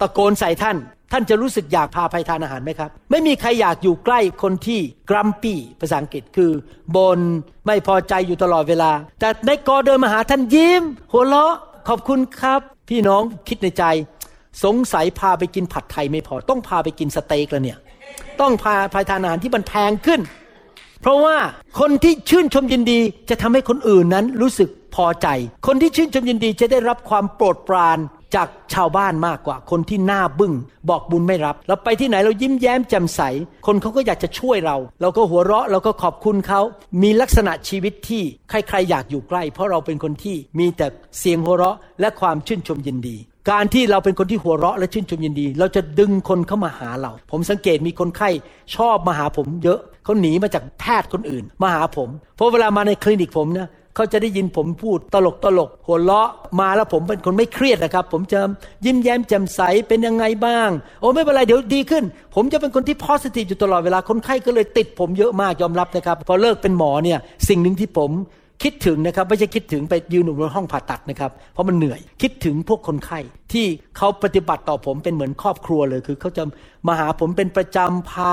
[0.00, 0.76] ตะโกนใส่ท่าน
[1.12, 6.50] ท่านจะรู้สึกอยากพาไปทานอาหารไหมครับ ไม่มีใครอยากอยู่ใกล้คนที่กรัมปี้ภาษาอังกฤษคือ
[6.96, 7.20] บน
[7.66, 8.90] ไม่พอใจอยู่ตลอดเวลา
[9.20, 11.54] แต่ในกอเดินมาหาท่านยิ้ม หัวเราะ
[11.88, 13.84] ขอบคุณครับ พี่น้องคิดในใจ
[14.64, 17.78] สงสัยพาไปกินผัดไทยไม่พอ ต้องพาไปกินสเต็กแล้วเนี่ย
[18.40, 20.20] ต้องพาไปทานอาหารที่มันแพงขึ้น
[21.02, 21.36] เพราะว่า
[21.80, 25.28] คนที่ชื่นชมยินดีจะทำให้คนอื่นนั้นรู้สึกพอใจ
[25.66, 27.98] คนที่ชื่นชมยินดีจะได้รับความโปรดปราน
[28.34, 30.54] จากชาวบ้านมากกว่า คนที่หน้าบึง้ง
[30.90, 33.20] บอกบุญไม่รับ เราไปที่ไหนเรายิ้มแย้มแจ่มใส
[33.66, 36.60] คนเขาก็อยากจะช่วยเรา เราก็หัวเราะเราก็ขอบคุณเขา
[37.02, 40.86] มีลักษณะชีวิตที่ใครๆอยากอยู่ใกล้ เพราะเราเป็นคนที่มีแต่
[41.18, 43.16] เสียงหัวเราะและความชื่นชมยินดี
[43.50, 48.30] การที่เราเป็นคนที่หัวเราะและชื่นชมยินดี เราจะดึงคนเข้ามาหาเรา ผมสังเกตมีคนไข้
[48.76, 56.30] ชอบมาหาผมเยอะเขาหนีมาจากแพทย์คนอื่น มาหาผมเพราะเวลามาในคลินิกผมนะ เขาจะได้ยินผมพูดตลกตลกหัวเราะ
[56.60, 58.40] มาแล้วผมเป็นคนไม่เครียดนะครับ ผมจะ
[58.84, 60.68] ยิ้มแย้มแจ่มใสเป็นยังไงบ้าง
[61.00, 68.10] โอ้ไม่เป็นไรเดี๋ยวดีขึ้น ผมจะเป็นคนที่ positive อยู่ตลอดเวลาคนไข้ก็เลยติดผมเยอะมากยอมรับนะครับ พอเลิกเป็นหมอเนี่ยสิ่งหนึ่งที่ผม
[68.62, 73.18] คิดถึงนะครับไม่ใช่คิดถึงไปยืนอยู่ในห้องผ่าตัดนะครับ เพราะมันเหนื่อย คิดถึงพวกคนไข้
[73.52, 73.66] ที่
[73.96, 76.44] เขาปฏิบัติต่อผมเป็นเหมือนครอบครัวเลยคือเขาจะ
[76.86, 78.32] มาหาผมเป็นประจำพา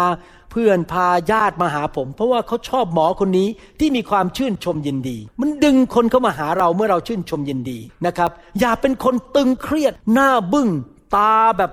[0.51, 3.47] เพื่อนพาญาติมาหาผม เพราะว่าเขาชอบหมอคนนี้
[3.79, 10.69] ที่มีความชื่นชมยินดี มันดึงคนเข้ามาหาเราเมื่อเราชื่นชมยินดีนะครับ อย่าเป็นคนตึงเครียดหน้าบึง้ง
[11.15, 11.71] ตาแบบ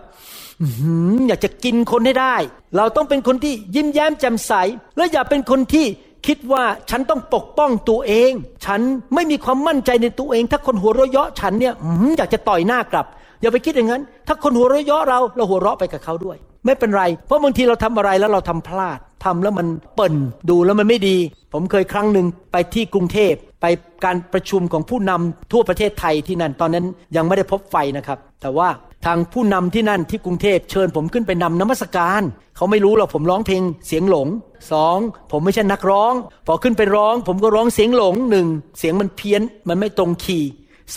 [1.28, 2.36] อยากจะกินคนให้ได้
[2.76, 4.52] เราต้องเป็นคนที่ยิ้มแย้มแจ่มใส
[4.96, 5.86] และอย่าเป็นคนที่
[6.26, 8.32] คิดว่าฉันต้องปกป้องตัวเอง
[8.66, 8.80] ฉัน
[9.14, 11.74] ไม่มีความมั่นใจในตัวเอง ถ้าคนหัวเราะเยาะฉันเนี่ย
[12.18, 13.06] อยากจะต่อยหน้ากลับ
[13.40, 20.14] อย่าไปคิดอย่างนั้น ถ้าคนหัวเราะเยาะเราเราหัวเราะไปกับเขาด้วย ไม่เป็นไร เพราะบางทีเราทำอะไรแล้วเราทำพลาดทำแล้วมันเปิ่น
[20.50, 21.16] ดูแล้วมันไม่ดี
[21.52, 23.66] ผมเคยครั้งหนึ่งไปที่กรุงเทพไป
[24.04, 28.68] การประชุมของผู้นำทั่วประเทศไทยที่นั่นตอนนั้นยังไม่ได้พบไฟนะครับ แต่ว่า
[29.06, 32.22] ทางผู้นำที่นั่นที่กรุงเทพเชิญผมขึ้นไปนำนมัสการ
[32.56, 34.28] เขาไม่รู้หรอกผมร้องเพลงเสียงหลง
[34.72, 34.98] สอง
[35.32, 36.12] ผมไม่ใช่นักร้อง
[36.46, 38.46] พอขึ้นไปร้อง ผมก็ร้องเสียงหลงหนึ่ง
[38.78, 40.48] เสียงมันเพี้ยนมันไม่ตรงคีย์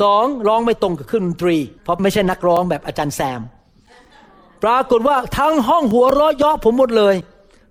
[0.01, 3.41] สองร้องไม่ตรงกับเครื่องดนตรี เพราะไม่ใช่นักร้องแบบอาจารย์แซม
[4.63, 7.15] ปรากฏว่าทั้งห้องหัวเราะเยาะผมหมดเลย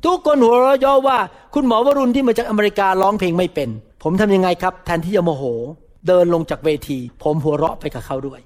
[0.05, 1.18] ทุกคนหัวเราะเยาะว่า
[1.55, 3.68] คุณหมอวรุณที่มาจากอเมริการ้องเพลงไม่เป็น
[4.03, 5.44] ผมทำยังไงครับ แทนที่จะโมโห
[6.07, 8.40] เดินลงจากเวที ผมหัวเราะไปกับเขาด้วย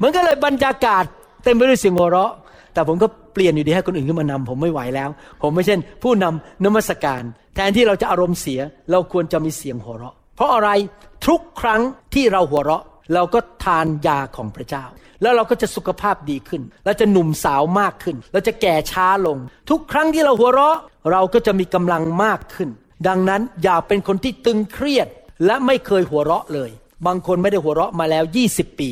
[0.00, 1.04] มือนกันเลยบรรยากาศ
[1.44, 2.32] เต็มไปด้วยเสียงหัวเราะ
[2.74, 5.08] แต่ผมก็เปลี่ยนอยู่ดีให้คนอื่นขึ้นมานำผมไม่ไหวแล้ว
[5.42, 7.22] ผมไม่ใช่ผู้นำนมัสการ
[7.54, 10.70] แทนที่เราจะอารมณ์เสีย เราควรจะมีเสียงหัวเราะ เพราะอะไร
[11.26, 11.80] ทุกครั้ง
[12.14, 12.82] ที่เราหัวเราะ
[13.14, 14.84] เราก็ทานยาของพระเจ้า
[15.22, 19.38] แล้วเราก็จะสุขภาพดีขึ้นเราจะหนุ่มสาวมากขึ้นเราจะแก่ช้าลง
[19.70, 20.78] ทุกครั้งที่เราหัวเราะ
[21.12, 22.68] เราก็จะมีกำลังมากขึ้น
[23.08, 25.08] ดังนั้นอย่าเป็นคนที่ตึงเครียด
[25.46, 26.70] และไม่เคยหัวเราะเลย
[27.06, 28.90] บางคนไม่ได้หัวเราะมาแล้ว 20 ปี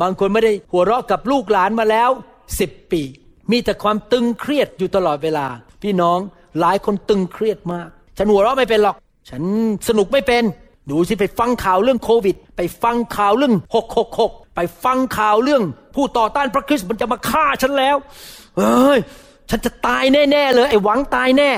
[0.00, 2.10] บางคนไม่ได้หัวเราะกับลูกหลานมาแล้ว
[2.52, 3.02] 10ปี
[3.50, 5.46] มีแต่ความตึงเครียดอยู่ตลอดเวลา
[5.82, 6.18] พี่น้อง
[6.60, 8.96] หลายคนตึงเครียดมาก ฉันหัวเราะไม่เป็นหรอก
[9.30, 9.42] ฉัน
[9.88, 10.44] สนุกไม่เป็น
[10.90, 13.54] ดูสิไปฟังข่าวเรื่องโควิด ไปฟังข่าวเรื่อง
[14.04, 15.62] 666ไปฟังข่าวเรื่อง
[15.94, 17.96] ผู้ต่อต้านพระคริสต์มันจะมาฆ่าฉันแล้ว
[18.56, 18.98] เฮ้ย
[19.50, 21.50] ฉันจะตายแน่ๆเลย ไอ้หวังตายแน่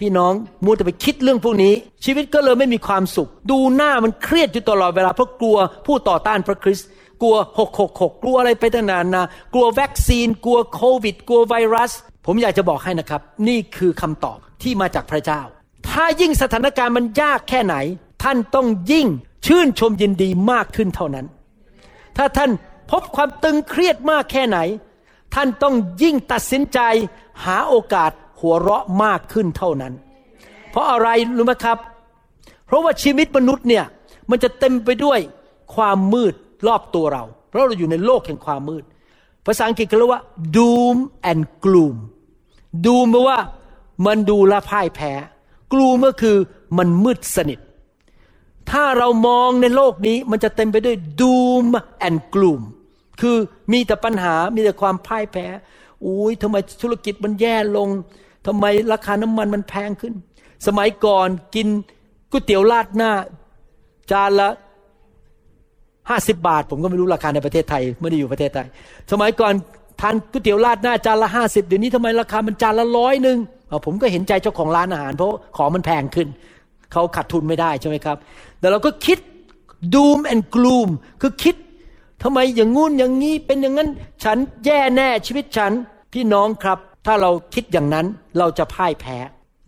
[0.00, 0.32] พี่น้อง
[0.64, 6.88] มัวแต่ไปคิดเรื่องพวกนี้ ชีวิตก็เลยไม่มีความสุข ดูหน้ามันเครียดอยู่ตลอดเวลาเพราะกลัวผู้ต่อต้านพระคริสต์
[7.22, 7.36] กลัว
[7.78, 9.24] 666 กลัวอะไรไปตั้งนานนะ
[9.54, 11.92] กลัววัคซีน กลัวโควิด กลัวไวรัส
[12.26, 15.40] ผมอยากจะบอกให้นะครับ นี่คือคำตอบที่มาจากพระเจ้า
[15.88, 17.76] ถ้ายิ่งสถานการณ์มันยากแค่ไหน
[18.22, 19.06] ท่านต้องยิ่ง
[19.46, 21.26] ชื่นชมยินดีมากขึ้นเท่านั้น
[22.16, 22.50] ถ้าท่าน
[22.90, 24.58] พบความตึงเครียดมากแค่ไหน
[25.34, 26.80] ท่านต้องยิ่งตัดสินใจ
[27.44, 29.92] หาโอกาสหัวเราะมากขึ้นเท่านั้น
[30.70, 31.78] เพราะอะไรรู้ไหมครับ
[32.66, 33.84] เพราะว่าชีวิตมนุษย์เนี่ย
[34.30, 35.18] มันจะเต็มไปด้วย
[35.74, 36.34] ความมืด
[36.66, 38.84] รอบตัวเรา เพราะเราอยู่ในโลกแห่งความมืด
[39.46, 40.22] ภาษาอังกฤษเขาเรียกว่า
[40.56, 40.96] doom
[41.30, 41.96] and gloom
[42.84, 43.38] doom แปลว่า
[44.06, 45.12] มันดูละพ่ายแพ้
[45.72, 46.36] gloom ก็คือ
[46.78, 47.60] มันมืดสนิท
[48.70, 51.66] ถ้าเรามองในโลกนี้มันจะเต็มไปด้วย doom
[52.06, 52.62] and gloom
[53.20, 53.36] คือ
[53.72, 55.46] มีแต่ปัญหา มีแต่ความพ่ายแพ้
[56.04, 57.88] อุ้ยทำไมธุรกิจมันแย่ลง
[58.46, 60.14] ทำไมราคาน้ำมันมันแพงขึ้น
[60.66, 61.68] สมัยก่อนกิน
[62.30, 63.12] ก๋วยเตี๋ยวราดหน้า
[64.10, 64.48] จานละ
[66.10, 68.66] ห้าสิบบาท ผมก็ไม่รู้ราคาในประเทศไทยไม่ได้อยู่ประเทศไทย
[69.12, 69.54] สมัยก่อน
[70.00, 73.38] ทานก๋วยเตี๋ยวราดหน้าจานละห้าสิบเดี๋ยวนี้ทำไมราคามันจานละร้อยหนึ่ง
[73.84, 76.28] ผมก็เห็นใจเจ้าของร้านอาหาร เพราะของมันแพงขึ้น
[76.92, 78.16] เขาขาดทุนไม่ได้ใช่ไหมครับ
[78.60, 79.18] แต่เราก็คิด
[79.94, 80.88] doom and gloom
[81.20, 81.54] คือคิด
[82.22, 83.88] ทำไมอย่างงู้นอย่างนี้เป็นอย่างนั้น
[84.24, 85.72] ฉันแย่แน่ชีวิตฉัน
[86.12, 88.06] พี่น้องครับ ถ้าเราคิดอย่างนั้น
[88.38, 89.18] เราจะพ่ายแพ้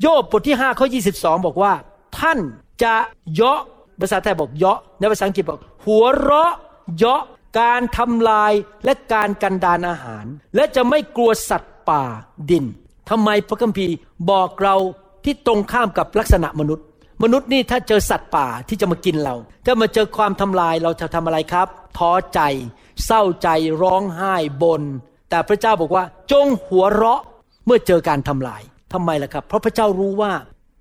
[0.01, 1.73] โยบบทที่5ข้อ22 บอกว่า
[2.19, 2.39] ท่าน
[2.83, 2.95] จะ
[3.35, 3.61] เยาะ
[4.01, 6.53] ภาษาไทยบอกเยาะในภาษาอังกฤษบอก หัวเราะ
[6.97, 7.23] เยาะ
[7.61, 8.53] การทำลาย
[8.85, 12.03] และการกันดานอาหาร และจะไม่กลัวสัตว์ป่า
[12.51, 12.65] ดิน
[13.11, 13.95] ทำไมพระคัมภีร์
[14.31, 14.77] บอกเรา
[15.25, 16.85] ที่ตรงข้ามกับลักษณะมนุษย์
[17.23, 19.35] มนุษย์นี่ถ้าเจอสัตว์ป่าที่จะมากินเรา
[19.65, 22.41] ถ้ามาเจอความทำลายเราจะทำอะไรครับ ท้อใจ
[23.07, 23.49] เศร้าใจ
[23.83, 24.83] ร้องไห้บน
[25.31, 27.23] แต่พระเจ้าบอกว่า จงหัวเราะ
[27.67, 30.33] เมื่อเจอการทำลายทำไมล่ะครับ เพราะพระเจ้ารู้ว่า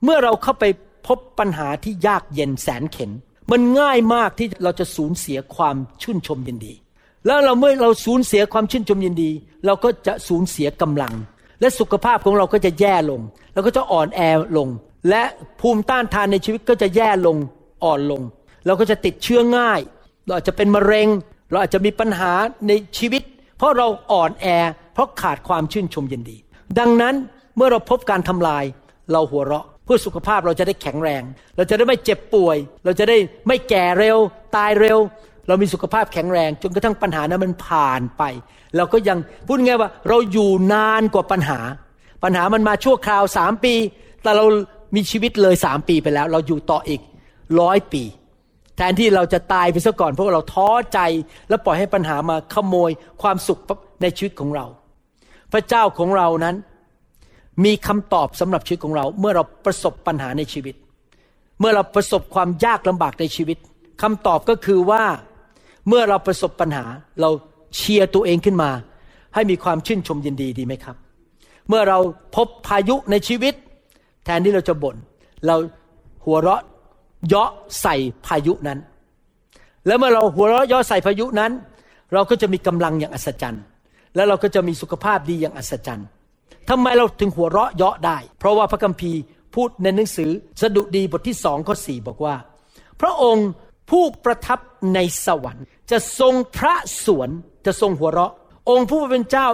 [0.03, 0.63] เมื่อเราเข้าไป
[1.07, 3.11] พบปัญหาที่ยากเย็นแสนเข็น
[3.51, 6.73] มันง่ายมากที่เราจะสูญเสียความชื่นชมยินดี
[7.25, 9.31] แล้วเราเมื่อเราสูญเสียความชื่นชมยินดี
[9.65, 11.13] เราก็จะสูญเสียกำลัง
[11.59, 13.21] และสุขภาพของเราก็จะแย่ลง
[13.53, 14.21] เราก็จะอ่อนแอ
[14.57, 14.69] ลง
[15.09, 15.23] และ
[15.61, 17.37] ภูมิต้านทานในชีวิตก็จะแย่ลง
[17.83, 18.21] อ่อนลง
[18.65, 19.79] เราก็จะติดเชื้อง่าย
[20.25, 21.07] เราอาจจะเป็นมะเร็ง
[21.49, 22.31] เราอาจจะมีปัญหา
[22.67, 23.23] ในชีวิต
[23.57, 24.45] เพราะเราอ่อนแอ
[24.93, 26.37] เพราะขาดความชื่นชมยินดี
[26.79, 27.15] ดังนั้น
[27.55, 28.63] เมื่อเราพบการทำลาย
[29.11, 31.23] เราหัวเราะ เพื่อสุขภาพเราจะได้แข็งแรง
[31.55, 34.17] เราจะได้ไม่เจ็บป่วย เราจะได้ไม่แก่เร็ว
[34.55, 34.97] ตายเร็ว
[35.47, 38.23] เรามีสุขภาพแข็งแรง จนกระทั่งปัญหานั้นมันผ่านไป
[38.77, 41.59] เราก็ยังพูดง่ายว่า เราอยู่นานกว่าปัญหา
[42.23, 43.73] ปัญหามันมาชั่วคราวสามปี
[44.23, 44.45] แต่เรา
[44.95, 47.01] มีชีวิตเลยสามปีไปแล้ว เราอยู่ต่ออีก
[47.61, 48.03] ร้อยปี
[48.77, 50.99] แทนที่เราจะตายไปซะก่อนเพราะเราท้อใจ
[51.49, 53.59] แล้วปล่อยให้ปัญหามาขโมยความสุข
[54.01, 54.65] ในชีวิตของเรา
[55.53, 56.55] พระเจ้าของเรานั้น
[57.65, 60.75] มีคำตอบสำหรับชีวิตของเรา เมื่อเราประสบปัญหาในชีวิต
[61.59, 63.57] เมื่อเราประสบความยากลำบากในชีวิต
[64.01, 65.03] คำตอบก็คือว่า
[65.87, 66.85] เมื่อเราประสบปัญหา
[67.21, 67.29] เรา
[67.75, 68.69] เชียร์ตัวเองขึ้นมา
[69.33, 70.95] ให้มีความชื่นชมยินดีดีไหมครับ
[71.67, 71.99] เมื่อเรา
[72.35, 73.53] พบพายุในชีวิต
[74.25, 74.95] แทนที่เราจะบน่น
[75.45, 75.55] เรา
[76.25, 76.61] หัวเราะ
[77.27, 77.49] เยาะ
[77.81, 78.79] ใส่พายุนั้น
[79.87, 81.51] แล้วเมื่อเราหัวเราะเยาะใส่พายุนั้น
[82.13, 83.63] เราก็จะมีกำลังอย่างอัศจรรย์
[84.15, 86.07] แล้วเราก็จะมีสุขภาพดีอย่างอัศจรรย์
[86.69, 89.19] ทำไมเราถึงหัวเราะเยาะได้ เพราะว่าพระคัมภีร์
[89.55, 92.35] พูดในหนังสือสดุดีบทที่สองข้อสี่บอกว่า
[93.01, 93.49] พระองค์
[93.89, 94.59] ผู้ประทับ
[94.93, 96.75] ในสวรรค์ จะทรงพระ
[97.05, 97.29] สวน
[97.65, 98.33] จะทรงหัวเราะ
[98.69, 99.47] องค์ผู้เป็นเจ้า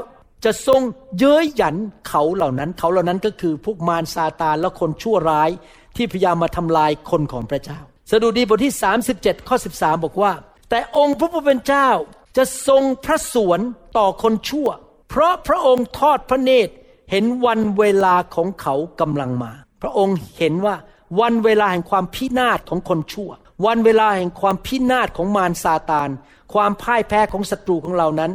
[0.46, 0.82] จะทรง
[1.20, 1.76] เย้ยหยัน
[2.08, 5.50] เขาเหล่านั้น เขาเหล่านั้นก็คือพวกมารซาตานและคนชั่วร้าย
[5.96, 7.80] ที่พยายามมาทำลายคนของพระเจ้า
[8.12, 8.74] สดุดีบทที่
[9.12, 10.34] 37ข้อ13 บอกว่า
[10.70, 11.90] แต่องค์พระผู้เป็นเจ้า
[12.38, 13.60] จะทรงพระสวน
[13.98, 14.70] ต่อคนชั่ว
[15.10, 16.74] เพราะพระองค์ทอดพระเนตร
[17.16, 20.76] เห็นวันเวลาของเขากำลังมา พระองค์เห็นว่า
[21.20, 23.32] วันเวลาแห่งความพินาศของคนชั่ว
[23.66, 26.10] วันเวลาแห่งความพินาศของมารซาตาน
[26.54, 28.32] ความพ่ายแพ้ของศัตรูของเรานั้น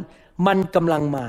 [0.47, 1.25] มันกำลังมา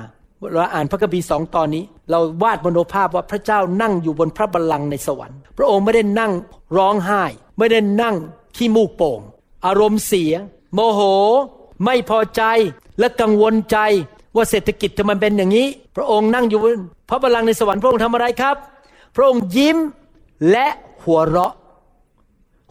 [0.53, 6.33] เราอ่านพระคัมภีร์สองตอนนี้ เราวาดมโนภาพว่าพระเจ้านั่งอยู่บนพระบัลลังก์ในสวรรค์ พระองค์ไม่ได้นั่ง
[6.77, 7.25] ร้องไห้
[7.59, 8.17] ไม่ได้นั่ง
[8.57, 9.21] ขี้มูกโป่ง
[9.67, 10.33] อารมณ์เสีย
[10.75, 11.01] โมโห
[11.85, 12.43] ไม่พอใจ
[12.99, 13.79] และกังวลใจ
[14.37, 15.66] ว่าเศรษฐกิจจะมันเป็นอย่างนี้
[15.97, 16.75] พระองค์นั่งอยู่บน
[17.09, 18.57] พระบัลลังก์ในสวรรค์พระองค์ทำอะไรครับ
[19.16, 19.79] พระองค์ยิ้ม
[20.51, 20.66] และ
[21.05, 21.55] หัวเราะ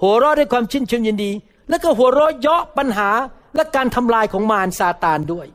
[0.01, 1.31] หัวเราะด้วยความชื่นชมยินดี
[1.69, 3.09] แล้วก็หัวเราะเยาะปัญหา
[3.55, 5.47] และการทำลายของมารซาตานด้วย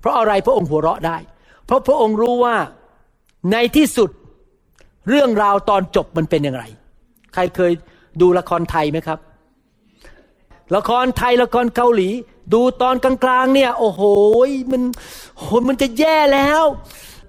[0.00, 1.16] เพราะอะไรพระองค์หัวเราะได้
[1.66, 2.56] เพราะพระองค์รู้ว่า
[3.52, 4.10] ในที่สุด
[5.08, 6.64] เรื่องราวตอนจบมันเป็นอย่างไร
[7.34, 7.72] ใครเคย
[8.20, 9.18] ดูละครไทยไหมครับ
[10.76, 12.08] ละครไทยละครเกาหลี
[12.52, 14.02] ดูตอนกลางๆเนี่ย โอ้โห
[14.72, 14.82] มัน
[15.38, 16.62] โหมันจะแย่แล้ว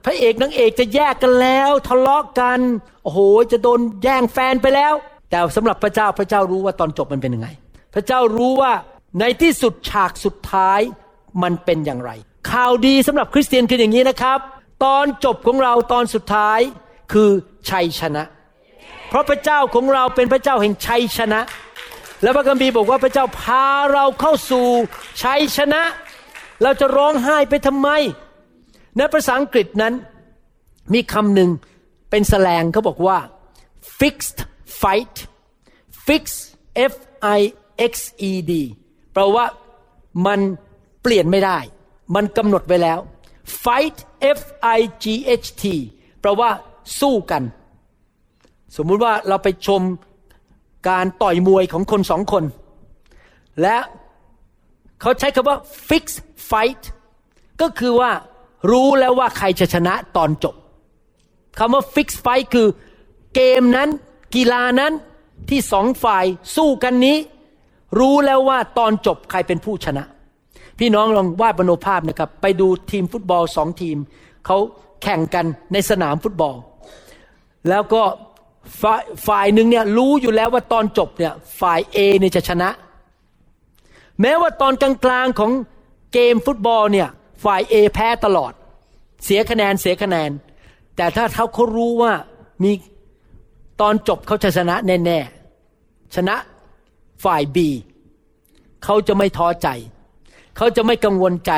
[0.05, 2.59] พระเอกนางเอกจะแยกกันแล้ว ทะเลาะกัน
[3.03, 3.19] โอ้โห
[3.51, 4.93] จะโดนแย่งแฟนไปแล้ว
[5.29, 7.49] แต่สำหรับพระเจ้าพระเจ้ารู้ว่าตอนจบมันเป็นยังไง
[7.93, 8.73] พระเจ้ารู้ว่า
[9.19, 10.79] ในที่สุดฉากสุดท้าย
[11.43, 12.11] มันเป็นอย่างไร
[12.51, 14.39] ข่าวดีสำหรับคริสเตียนคืออย่างนี้นะครับ
[14.83, 16.59] ตอนจบของเราตอนสุดท้าย
[17.13, 17.29] คือ
[17.69, 18.23] ชัยชนะ
[19.09, 21.41] เพราะพระเจ้าของเราเป็นพระเจ้าแห่งชัยชนะ
[22.21, 24.67] และพระคัมภีร์บอกว่าพระเจ้าพาเราเข้าสู่
[25.21, 25.83] ชัยชนะ
[26.63, 27.89] เราจะร้องไห้ไปทำไม
[28.97, 29.93] ในภาษาอังกฤษนั้น
[30.93, 31.49] มีคำหนึ่ง
[32.09, 33.17] เป็นแสลงเขาบอกว่า
[33.99, 34.39] fixed
[34.81, 35.15] fight
[36.07, 36.23] fix
[36.91, 36.93] f
[37.37, 37.39] i
[37.91, 37.93] x
[38.29, 38.51] e d
[39.13, 39.45] แปลว่า
[40.25, 40.39] มัน
[41.01, 41.57] เปลี่ยนไม่ได้
[42.15, 42.99] มันกำหนดไว้แล้ว
[43.63, 43.97] fight
[44.37, 44.41] f
[44.77, 45.05] i g
[45.41, 45.63] h t
[46.21, 46.49] แปลว่า
[46.99, 47.43] สู้กัน
[48.75, 49.81] สมมุติว่าเราไปชม
[50.87, 52.43] การต่อยมวยของคนสองคน
[53.61, 53.77] และ
[55.01, 55.57] เขาใช้คำว่า
[55.89, 56.05] fix
[56.49, 56.81] fight
[57.61, 58.11] ก็คือว่า
[58.71, 60.55] รู้แล้วว่าใครจะชนะตอนจบ
[61.59, 62.67] คำว่า fix fight คือ
[63.35, 63.89] เกมนั้น
[64.35, 64.93] กีฬานั้น
[65.49, 67.17] ที่สองฝ่ายสู้กันนี้
[67.99, 70.03] รู้แล้วว่าตอนจบใครเป็นผู้ชนะ
[70.79, 73.97] พี่น้องลองวาดบรรภาพนะครับ ไปดูทีมฟุตบอลสองทีม
[74.45, 74.57] เขา
[75.03, 76.55] แข่งกันในสนามฟุตบอล
[77.69, 78.03] แล้วก็
[78.81, 82.69] ฝ่ายฝ่ายหนึ่งเนี่ยรู้อยู่แล้วว่าตอนจบเนี่ยฝ่ายเอเนี่ยจะชนะ
[84.21, 85.51] แม้ว่าตอนกลางๆของ
[86.13, 87.09] เกมฟุตบอลเนี่ย
[87.43, 88.53] ฝ่ายเอแพ้ตลอด
[89.25, 90.29] เสียคะแนนเสียคะแนน
[90.95, 92.13] แต่ถ้าเขาเขารู้ว่า
[92.63, 92.71] มี
[93.81, 96.35] ตอนจบเขาจะชนะแน่ๆ ชนะ
[97.23, 97.69] ฝ่ายบี
[98.83, 99.67] เขาจะไม่ท้อใจ
[100.57, 101.53] เขาจะไม่กังวลใจ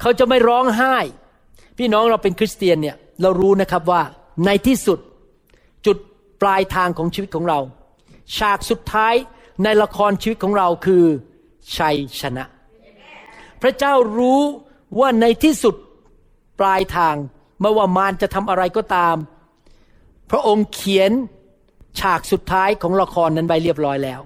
[0.00, 0.96] เขาจะไม่ร้องไห้
[1.78, 4.02] พี่น้องเราเป็นคริสเตียนเนี่ยเรารู้นะครับว่า
[4.44, 4.98] ในที่สุด
[5.86, 5.96] จุด
[6.42, 7.60] ปลายทางของชีวิตของเรา
[8.36, 9.14] ฉากสุดท้าย
[9.64, 11.04] ในละครชีวิตของเราคือ
[11.76, 12.44] ชัยชนะ
[13.62, 14.40] พระเจ้ารู้
[15.00, 15.74] ว่าในที่สุด
[16.60, 17.14] ปลายทาง
[17.60, 19.16] ไม่ว่ามารจะทำอะไรก็ตาม
[20.30, 21.12] พระองค์เขียน
[22.00, 24.20] ฉากสุดท้ายของละครนั้นไว้เรียบร้อยแล้ว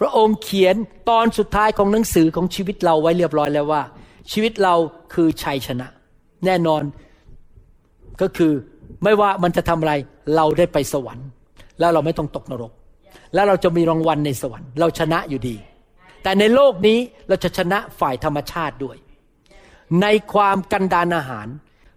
[0.00, 0.74] พระองค์เขียน
[1.10, 3.82] ตอนสุดท้ายของหนังสือของชีวิตเราไว้เรียบร้อยแล้วว่า
[4.32, 4.74] ชีวิตเรา
[5.14, 5.88] คือชัยชนะ
[6.44, 6.82] แน่นอน
[8.20, 8.52] ก็คือ
[9.02, 9.94] ไม่ว่ามันจะทำอะไร
[10.36, 11.28] เราได้ไปสวรรค์
[11.80, 12.72] แล้วเราไม่ต้องตกนรก
[13.34, 15.56] แล้วเราจะมีรางวัลในสวรรค์ เราชนะอยู่ดี
[16.22, 18.96] แต่ในโลกนี้เราจะชนะฝ่ายธรรมชาติด้วย
[20.02, 21.46] ในความกันดานอาหาร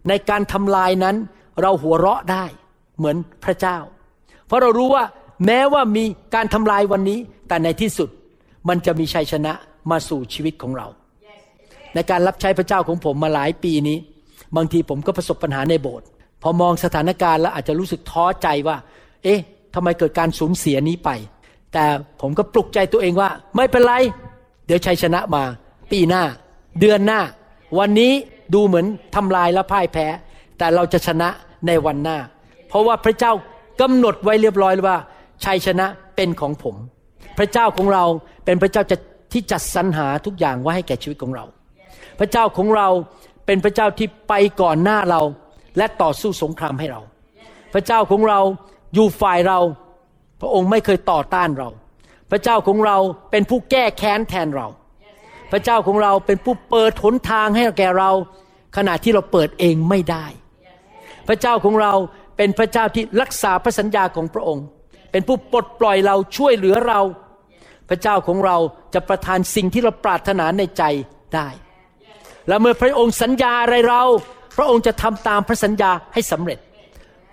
[0.10, 1.16] ในการทำลายนั้น
[1.62, 2.46] เราหัวเราะได้
[2.98, 3.78] เหมือนพระเจ้า
[4.48, 5.04] เพราะเรารู้ว่า
[5.46, 6.04] แม้ว่ามี
[6.36, 8.10] การทำลายวันนี้ แต่ในที่สุด
[8.70, 9.54] มันจะมีชัยชนะ
[9.92, 10.88] มาสู่ชีวิตของเรา
[11.94, 13.98] ในการรับใช้พระเจ้าของผมมาหลายปีนี้
[14.56, 16.08] บางทีผมก็ประสบปัญหาในโบสถ์
[16.42, 18.78] พอมองสถานการณ์แล้วอาจจะรู้สึกท้อใจว่า
[19.24, 19.40] เอ๊ะ
[19.76, 21.10] ทำไมเกิดการสูญเสียนี้ไป
[21.74, 21.86] แต่
[22.22, 23.94] ผมก็ปลุกใจตัวเองว่า ไม่เป็นไร
[24.66, 25.44] เดี๋ยวชัยชนะมา
[25.92, 26.24] ปีหน้า
[26.80, 27.22] เดือนหน้า
[27.80, 28.12] วันนี้
[28.54, 30.08] ดูเหมือนทำลายและพ่ายแพ้
[30.58, 31.30] แต่เราจะชนะ
[31.68, 32.18] ในวันหน้า
[32.68, 33.32] เพราะว่าพระเจ้า
[33.82, 34.98] กำหนดไว้เรียบร้อยว่า
[35.46, 36.76] ชัยชนะเป็นของผม
[37.38, 38.06] พระเจ้าของเรา
[38.46, 38.98] เป็นพระเจ้าจะ
[39.34, 41.46] ที่จัดสรรหาทุกอย่างไว้ให้แก่ชีวิตของเรา
[42.20, 42.88] พระเจ้าของเรา
[43.46, 45.22] เป็นพระเจ้าที่ไปก่อนหน้าเรา
[45.78, 47.02] และต่อสู้สงครามให้เรา
[47.74, 48.40] พระเจ้าของเรา
[48.94, 49.60] อยู่ฝ่ายเรา
[50.42, 51.70] พระองค์ไม่เคยต่อต้านเรา
[52.32, 52.98] พระเจ้าของเรา
[53.32, 54.68] เป็นผู้แก้แค้นแทนเรา
[55.52, 58.12] พระเจ้าของเราเป็นผู้เปิดหนทางให้แก่เรา
[58.78, 60.26] ขณะที่เราเปิดเองไม่ได้
[61.28, 61.94] พระเจ้าของเรา
[62.38, 64.66] เป็นพระเจ้าที่รักษาพระสัญญาของพระองค์
[65.12, 67.02] เป็นผู้ปลดปล่อยเราช่วยเหลือเรา
[67.90, 68.58] พระเจ้าของเรา
[68.94, 70.84] จะประทานสิ่งที่เราปรารถนาในใจ
[71.36, 71.48] ได้
[72.48, 74.04] และเมื่อพระองค์สัญญาอะไรเรา
[74.58, 76.60] พระองค์จะทำตามพระสัญญาให้สำเร็จ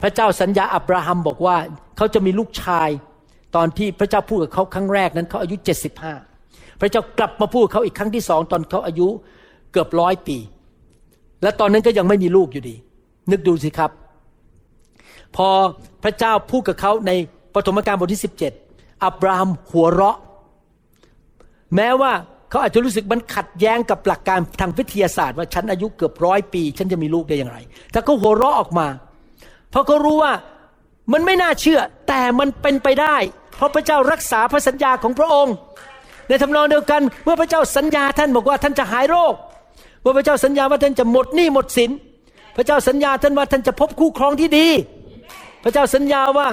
[0.02, 1.56] พระเจ้าสัญญาอับราฮัมบอกว่า
[1.96, 2.88] เขาจะมีลูกชาย
[3.56, 6.14] ตอนที่พระเจ้าพูดกับเขาครั้งแรกนั้นเขาอายุเจ็ดสิบห้า
[6.80, 9.08] พระเจ้ากลับมาพูดเขาอีกครั้งที่สองตอนเขาอายุ
[9.72, 10.38] เกือบร้อยปี
[11.42, 12.76] และตอนนั้นก็ยังไม่มีลูกอยู่ดี
[13.30, 13.90] นึกดูสิครับ
[15.36, 15.48] พอ
[16.02, 17.12] พระเจ้าพูดกับเขาใน
[17.54, 18.52] ปฐมกาลบทที่สิบเจ็ด
[19.04, 20.18] อับราฮัมหัวเราะ
[21.76, 22.12] แม้ว่า
[22.50, 27.58] เขาอาจจะรู้สึกมันขัดแย้งกับหลักการทางวิทยาศาสตร์ ว่าฉันอายุเกือบร้อยปี ฉันจะมีลูกได้อย่างไร
[27.92, 28.86] แต่เขาหัวเราะออกมา
[29.70, 30.32] เพราะเขารู้ว่า
[31.12, 33.16] มันไม่น่าเชื่อแต่มันเป็นไปได้
[33.56, 35.54] เพราะพระเจ้ารักษาพระสัญญาของพระองค์
[36.28, 39.34] ในทำนองเดียวกันเมื่อพระเจ้าสัญญาท่านบอกว่าท่านจะหายโรค
[40.00, 41.90] เมื่อพระเจ้าสัญญาว่าท่านจะหมดหนี้หมดสิน
[42.56, 44.68] พระเจ้าสัญญาท่านว่าท่านจะพบคู่ครองที่ดี
[45.64, 46.48] พระเจ้าสัญญาว่า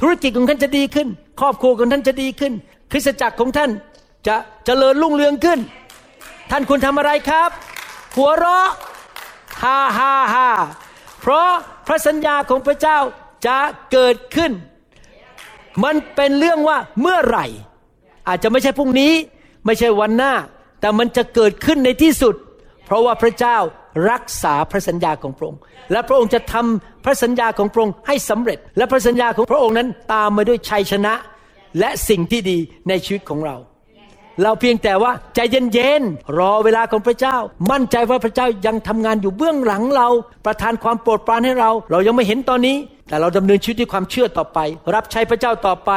[0.00, 1.08] ธุรกิจของท่านจะดีขึ้น
[1.40, 2.52] ครอบครัวของท่านจะดีขึ้น
[2.92, 3.70] คริสตจักรของท่าน
[4.26, 5.58] จะเจริญรุ่งเรืองขึ้น
[6.50, 7.50] ท่านควรทำอะไรครับ
[8.16, 8.68] หัวเราะ
[9.62, 10.39] ฮ่าฮ่าฮ่า
[11.20, 11.48] เพราะ
[11.86, 12.98] พระสัญญาของพระเจ้า
[13.46, 13.58] จะ
[13.92, 14.52] เกิดขึ้น
[15.84, 17.46] มันเป็นเรื่องว่าเมื่อไหร่
[18.28, 19.12] อาจจะไม่ใช่พรุ่งนี้
[19.66, 20.32] ไม่ใช่วันหน้า
[20.80, 22.34] แต่มันจะเกิดขึ้นในที่สุด
[22.86, 23.56] เพราะว่าพระเจ้า
[24.10, 25.60] รักษาพระสัญญาของพระองค์
[25.92, 31.14] และพระองค์จะทำพระสัญญาของพระองค์ให้สำเร็จ และพระสัญญาของพระองค์นั้นตามมาด้วยชัยชนะ
[31.78, 33.56] และสิ่งที่ดีในชีวิตของเรา
[34.42, 35.38] เราเพียงแต่ว่าใจ
[35.72, 37.36] เย็นๆรอเวลาของพระเจ้า
[37.70, 40.08] มั่นใจว่าพระเจ้ายังทำงานอยู่เบื้องหลังเรา
[40.44, 42.76] ประทานความโปรดปรานให้เรา เรายังไม่เห็นตอนนี้
[43.08, 44.58] แต่เราดำเนินชีวิตด้วยความเชื่อต่อไป
[44.94, 45.90] รับใช้พระเจ้าต่อไป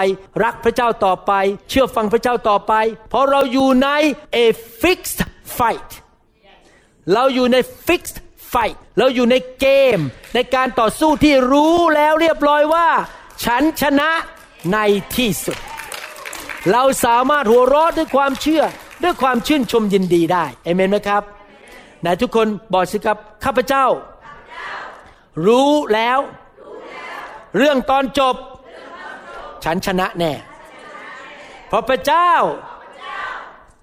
[0.43, 1.31] รักพระเจ้าต่อไป
[1.69, 2.73] เชื่อฟังพระเจ้าต่อไป
[3.09, 3.89] เพราะเราอยู่ใน
[4.43, 4.45] a
[4.81, 5.21] fixed
[5.57, 5.89] fight
[7.13, 8.17] เราอยู่ใน fixed
[8.53, 9.67] fight เราอยู่ในเก
[9.97, 9.99] ม
[10.35, 12.87] ในการต่อสู้ที่รู้แล้วเรียบร้อยว่า
[13.45, 14.09] ฉันชนะ
[14.73, 14.77] ใน
[15.15, 15.57] ที่สุด
[16.71, 18.63] เราสามารถหัวเราะด้วยความเชื่อ
[19.03, 21.23] ด้วยความชื่นชมยินดีได้เอเมนไหมครับ
[22.01, 23.85] ไหนทุกคนบอกสิครับข้าพเจ้า
[25.47, 26.19] รู้แล้ว
[27.57, 28.35] เรื่องตอนจบ
[29.63, 30.33] ฉันชนะแน่
[31.67, 32.31] เพราะพระเจ้า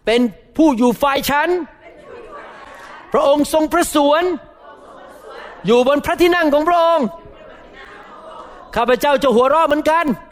[0.07, 0.21] เป็น
[0.57, 1.49] ผู้อยู่ฝ่ายฉัน
[3.13, 4.23] พระองค์ทรงพระสวน
[5.67, 7.07] อยู่บนพระที่นั่งของพระองค์
[8.77, 10.30] ข้าพเจ้าจะหัวเราะเหมือนกันเ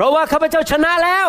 [0.00, 1.28] พราะว่าข้าพเจ้าชนะแล้ว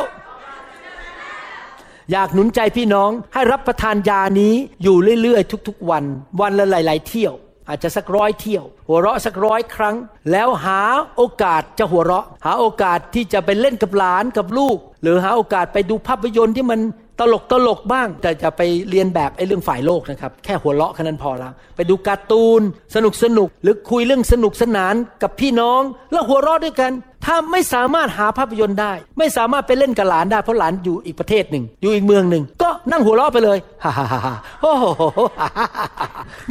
[2.11, 4.53] อยากหนุนใจพี่น้องให้รับประทานยานี้
[4.83, 6.03] อยู่เรื่อยๆ ทุกๆวัน
[6.41, 7.33] วันละหลาย ๆ เที่ยว
[7.67, 9.95] อาจจะสักร้อยเที่ยว หัวเราะสักร้อยครั้ง
[10.31, 10.81] แล้วหา
[11.15, 16.79] โอกาสจะหัวเราะ หาโอกาสที่จะไปเล่นกับหลานกับลูก หรือหาโอกาสไปดูภาพยนตร์ที่มัน
[17.19, 22.61] ตลกตลกบ้าง แต่จะไปเรียนแบบไอ้เรื่องฝ่ายโลกนะครับ แค่หัวเราะแค่นั้นพอแล้วไปดูการ์ตูน
[22.95, 26.91] สนุกสนุกหรือคุยเรื่องสนุกสนานกับพี่น้อง แล้วหัวเราะด้วยกัน
[27.25, 34.85] ถ้าไม่สามารถหาภาพยนตร์ได้ ไม่สามารถไปเล่นกับหลานได้เพราะหลานอยู่อีกประเทศหนึ่ง อยู่อีกเมืองหนึ่ง ก็นั่งหัวเราะไปเลยฮ่าฮ่าฮ่าโอ้โห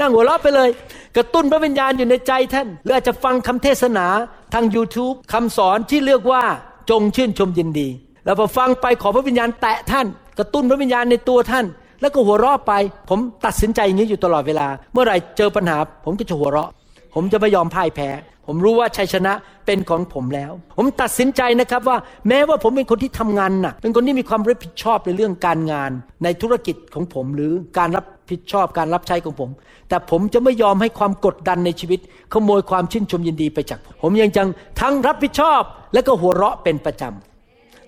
[0.00, 0.68] นั่งหัวเราะไปเลย
[1.16, 4.06] กระตุ้นพระวิญญาณอยู่ในใจท่าน หรืออาจจะฟังคำเทศนา
[4.54, 6.42] ทาง YouTube คำสอนที่เรียกว่า
[6.90, 7.88] จงชื่นชมยินดี
[8.24, 10.06] แล้วพอฟังไปขอพระวิญญาณแตะท่าน
[10.38, 11.66] กระตุ้นพระวิญญาณในตัวท่าน
[12.00, 12.72] แล้วก็หัวเราะไป
[13.10, 16.70] ผมตัดสินใจอย่างนี้อยู่ตลอดเวลา เมื่อไหร่เจอปัญหา ผมก็จะหัวเราะ
[17.14, 18.08] ผมจะไม่ยอมพ่ายแพ้
[18.46, 19.32] ผมรู้ว่าชัยชนะ
[19.66, 21.96] เป็นของผมแล้ว ผมตัดสินใจนะครับว่า
[22.28, 25.90] แม้ว่าผมเป็นคนที่ทำงานหนัก เป็นคนที่มีความรับผิดชอบในเรื่องการงาน
[26.24, 29.50] ในธุรกิจของผมหรือการรับผิดชอบการรับใช้ของผม
[29.88, 32.00] แต่ผมจะไม่ยอมให้ความกดดันในชีวิต
[32.32, 34.48] ขโมยความชื่นชมยินดีไปจากผม ผมยังจัง
[34.80, 35.62] ทั้งรับผิดชอบ
[35.94, 37.37] และก็หัวเราะเป็นประจำ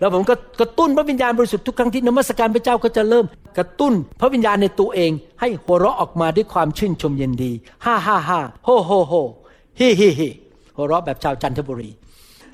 [0.01, 3.27] แล้วผมก็กระตุ้นพระวิญญาณบริสุทธิ์ทุกครั้งที่นมัสการพระเจ้าก็จะเริ่ม
[3.59, 5.11] กระตุ้นพระวิญญาณในตัวเอง
[5.41, 7.53] ให้หัวเราะออกมาด้วยความชื่นชมยินดี
[7.85, 9.13] ฮ่าฮ่าฮ่าโฮโฮโฮ
[9.79, 10.29] ฮิฮิฮิ
[10.77, 11.91] หัวเราะแบบชาวจันทบุรี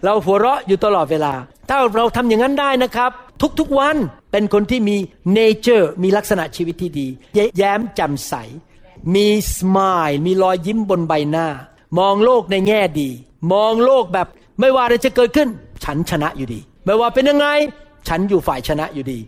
[0.05, 1.33] เราหัวเราะอยู่ตลอดเวลา
[1.69, 3.11] ถ้าเราทำอย่างนั้นได้นะครับ
[3.59, 3.97] ทุกๆวัน
[4.33, 4.97] เป็นคนที่มี
[5.33, 7.07] nature มีลักษณะชีวิตที่ดี
[7.59, 8.35] แย้มแจ่มใส
[9.15, 9.27] มี
[9.57, 11.47] smile มีรอยยิ้มบนใบหน้า
[11.99, 13.09] มองโลกในแง่ดี
[13.53, 14.29] มองโลกแบบ
[14.61, 15.49] ไม่ว่าอะไรจะเกิดขึ้น
[15.85, 17.47] ฉันชนะอยู่ดี ไม่ว่าเป็นยังไง
[18.09, 19.19] ฉันอยู่ฝ่ายชนะอยู่ดี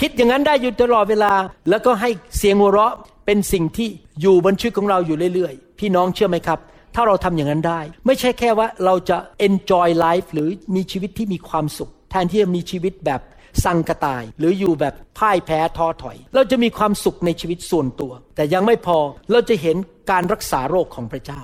[0.00, 1.32] คิดอย่างนั้นได้อยู่ตลอดเวลา
[1.68, 2.94] แล้วก็ให้เสียงหัวเราะ
[3.26, 3.88] เป็นสิ่งที่
[4.20, 6.58] อยู่บนชีวิตของเราอยู่เรื่อยๆ พี่น้องเชื่อไหมครับ
[6.94, 9.16] ถ้าเราทำอย่างนั้นได้ ไม่ใช่แค่ว่าเราจะ
[9.48, 13.20] enjoy life หรือมีชีวิตที่มีความสุข แทนที่จะมีชีวิตแบบ
[13.64, 18.98] สังกตาย หรืออยู่แบบพ่ายแพ้ท้อถอย เราจะมีความสุขในชีวิตส่วนตัว แต่ยังไม่พอ
[19.32, 19.76] เราจะเห็น
[20.10, 21.40] การรักษาโรคของพระเจ้า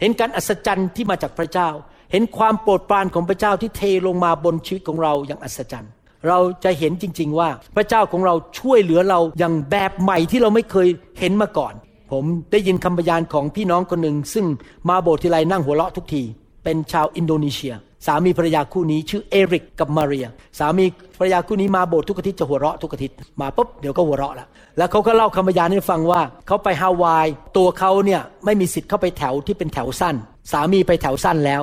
[0.00, 1.68] เห็นการอัศจรรย์ที่มาจากพระเจ้า
[2.10, 5.92] เห็นความโปรดปรานของพระเจ้าที่เทลงมาบนชีวิตของเราอย่างอัศจรรย์
[6.28, 11.74] เราจะเห็นจริง ๆ ว่าพระเจ้าของเราช่วยเหลือเราอย่างแบบใหม่ที่เราไม่เคยเห็นมาก่อน
[12.12, 14.46] ผมได้ยินคำพยานของพี่น้องคนหนึ่ง ซึ่ง
[14.88, 16.22] มาโบสถ์ทีไรนั่งหัวเราะทุกที
[16.64, 17.74] เป็นชาวอินโดนีเซีย
[18.06, 20.26] สามีภรรยาคู่นี้ชื่อเอริกกับมาเรีย
[20.58, 20.84] สามี
[21.18, 30.14] ภรรยาคู่นี้มาโบสถ์ทุกอาทิตย์จะหัวเราะทุกอาทิตย์มาปุ๊บเดี๋ยวก็หัวเราะแล้วแล้วเขาก็เล่าคำพยานให้ฟังว่าเขาไปฮาวาย ตัวเขาเนี่ยไม่มีสิทธิ์เข้าไปแถวที่เป็นแถวสั้น
[30.52, 31.62] สามีไปแถวสั้นแล้ว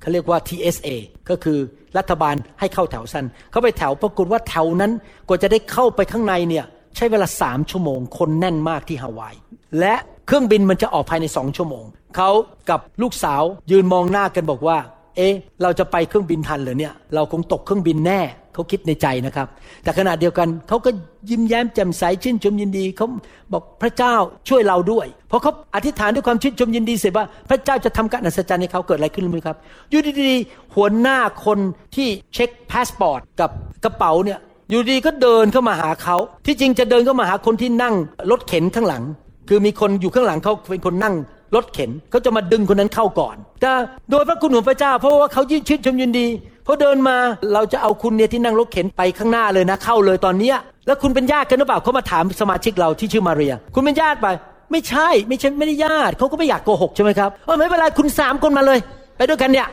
[0.00, 0.88] เขาเรียกว่า TSA
[1.28, 1.58] ก็คือ
[1.98, 4.92] รัฐบาลให้เข้าแถวสั้น เขาไปแถวปรากฏว่าแถวนั้น
[5.28, 6.64] กว่าจะได้เข้าไปข้างในเนี่ย
[6.96, 9.34] ใช้เวลาสามชั่วโมง คนแน่นมากที่ฮาวาย
[9.80, 9.94] และ
[10.26, 11.84] เครื่องบินมันจะออกภายในสองชั่วโมง
[12.16, 12.30] เขา
[12.70, 14.78] กับลูกสาวยืนมองหน้ากันบอกว่า
[15.16, 18.20] เอ๊ะ เราจะไปเครื่องบินทันเหรอเนี่ย เราคงตกเครื่องบินแน่
[18.56, 19.46] เขาคิดในใจนะครับ
[19.84, 20.90] แต่ขณะเดียวกันเขาก็
[21.30, 23.06] ยิ้มแย้มแจ่มใสชื่นชมยินดีเขา
[23.52, 24.14] บอกพระเจ้า
[24.48, 29.56] ช่วยเราด้วย เพราะเขาอธิษฐานด้วยความชื่นชมยินดีเสร็จว่า พระเจ้าจะทำการอัศจรรย์ให้เขาเกิดอะไรขึ้นรู้ไหมครับ
[29.90, 31.58] อยู่ดีๆหัวหน้าคน
[31.96, 33.50] ที่เช็คพาสปอร์ตกับ
[33.84, 34.38] กระเป๋าเนี่ย
[34.70, 37.94] อยู่ดีก็เดินเข้ามาหาเขาที่จริงจะเดินเข้ามาหาคนที่นั่ง
[38.30, 39.02] รถเข็นข้างหลัง
[39.48, 41.14] คือมีคนอยู่ข้างหลังเขาเป็นคนนั่ง
[41.56, 43.70] รถเข็นเขาจะมาดึงคนนั้นเข้าก่อน แต่
[44.10, 46.26] โดยพระคุณของพระเจ้าเพราะว่าเขายื่นชื่นชมยินดี
[46.66, 47.16] พอเดินมา
[47.52, 50.56] เราจะเอาคุณเนี่ยที่นั่งรถเข็นไปข้างหน้าเลยนะเข้าเลยตอนเนี้ย
[50.86, 54.26] แล้วคุณเป็นญาติกันหรือเปล่าเขามาถามสมาชิกเราที่ชื่อมาเรีย คุณเป็นญาติไป
[54.72, 58.78] ไม่ใช่ไม่ใช่ไม่ได้ญาติเขาก็ไม่อยากโกหกใช่ไหมครับเออไม่เป็นไรคุณสามคนมาเลย
[59.16, 59.68] ไปด้วยกันเนี่ย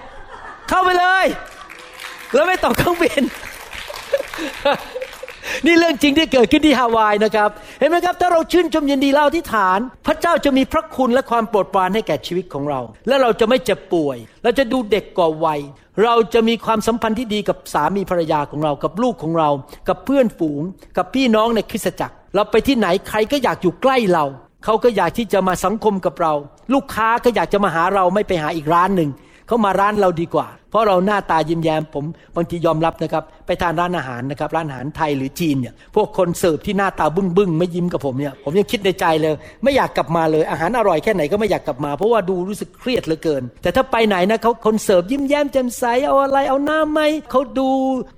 [0.69, 1.25] เข้าไปเลย
[2.33, 3.23] แล้วไม่ต่อเครื่องบิน
[5.65, 15.59] นี่เรื่องจริงที่เกิดขึ้นที่ฮาวายนะครับ เห็นไหมครับ ถ้าเราชื่นชมยินดีเล่าที่ฐาน พระเจ้าจะมีพระคุณและความโปรดปรานให้แก่ชีวิตของเรา และเราจะไม่เจ็บป่วย เราจะดูเด็กกว่าวัย
[16.03, 19.49] เราจะมีความสัมพันธ์ที่ดีกับสามีภรรยาของเรา กับลูกของเรา
[19.87, 20.61] กับเพื่อนฝูง
[20.97, 24.25] กับพี่น้องในคริสตจักร เราไปที่ไหนใครก็อยากอยู่ใกล้เรา
[24.63, 26.33] เขาก็อยากที่จะมาสังคมกับเรา
[26.73, 29.09] ลูกค้าก็อยากจะมาหาเราไม่ไปหาอีกร้านหนึ่ง
[29.47, 39.33] เขามาร้านเราดีกว่า เพราะเราหน้าตายิ้มแย้มผมบางทียอมรับนะครับ ไปทานร้านอาหารนะครับ ร้านอาหารไทยหรือจีนเนี่ยพวกคนเสิร์ฟที่หน้าตาบึ้งบึ้งไม่ยิ้มกับผมเนี่ยผมยังคิดในใจเลย
[39.63, 47.69] ไม่อยากกลับมาเลย อาหารอร่อยแค่ไหนก็ไม่อยากกลับมา เพราะว่าดูรู้สึกเครียดเหลือเกิน แต่ถ้าไปไหนนะเขาคนเสิร์ฟยิ้มแย้มแจ่มใสเอาอะไรเอาน้ำไหมเขาดู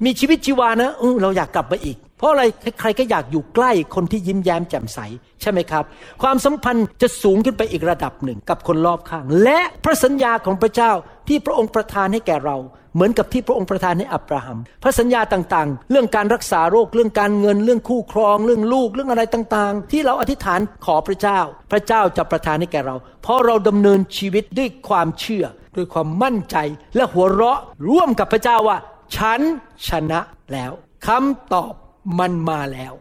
[0.06, 2.43] มีชีวิตชีวานะเราอยากกลับมาอีก เพราะอะไร
[2.80, 4.99] ใครก็อยากอยู่ใกล้คนที่ยิ้มแย้มแจ่มใส
[5.41, 5.84] ใช่ไหมครับ
[6.22, 10.91] ความสัมพันธ์จะสูงขึ้นไปอีกระดับหนึ่งกับคนรอบข้าง และพระสัญญาของพระเจ้า
[11.28, 12.57] ที่พระองค์ประทานให้แก่เรา
[12.93, 21.39] เหมือนกับที่พระองค์ประทานให้อับราฮัม พระสัญญาต่างๆ เรื่องการรักษาโรคเรื่องการเงินเรื่องคู่ครอง เรื่องลูกเรื่องอะไรต่างๆ ที่เราอธิษฐานขอพระเจ้า
[21.72, 25.45] พระเจ้าจะประทานให้แก่เรา เพราะเราดำเนินชีวิตด้วยความเชื่อ
[25.76, 26.57] ด้วยความมั่นใจ
[26.95, 27.59] และหัวเราะ
[27.89, 28.78] ร่วมกับพระเจ้าว่า
[29.16, 29.41] ฉัน
[29.88, 30.20] ชนะ
[30.53, 30.72] แล้ว
[31.07, 31.74] คำตอบ
[32.20, 32.93] มันมาแล้ว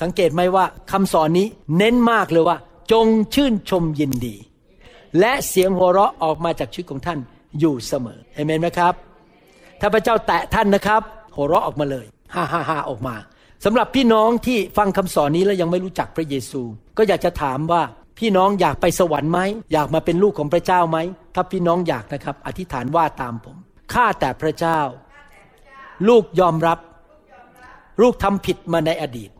[0.00, 1.46] สังเกตไหมว่าคำสอนนี้
[1.78, 2.56] เน้นมากเลยว่า
[2.92, 4.36] จงชื่นชมยินดี
[5.20, 7.18] และเสียงหัวเราะออกมาจากชีวิตของท่าน
[7.60, 8.94] อยู่เสมอเห็นไหมครับ
[9.80, 11.02] ถ้าพระเจ้าแตะท่านนะครับ
[11.36, 13.16] หัวเราะออกมาเลยฮ่าฮ่าฮ่าออกมา
[13.64, 16.62] สำหรับพี่น้องที่ฟังคำสอนนี้แล้วยังไม่รู้จักพระเยซู
[16.98, 17.82] ก็อยากจะถามว่า
[18.18, 19.40] พี่น้องอยากไปสวรรค์ไหม
[19.72, 20.98] อยากมาเป็นลูกของพระเจ้าไหม
[21.34, 23.56] ถ้าพี่น้องอยากนะครับ อธิษฐานว่าตามผม
[23.92, 24.80] ข้าแต่พระเจ้า
[26.08, 26.78] ลูกยอมรับ
[28.02, 29.30] ลูกทำผิดมาในอดีต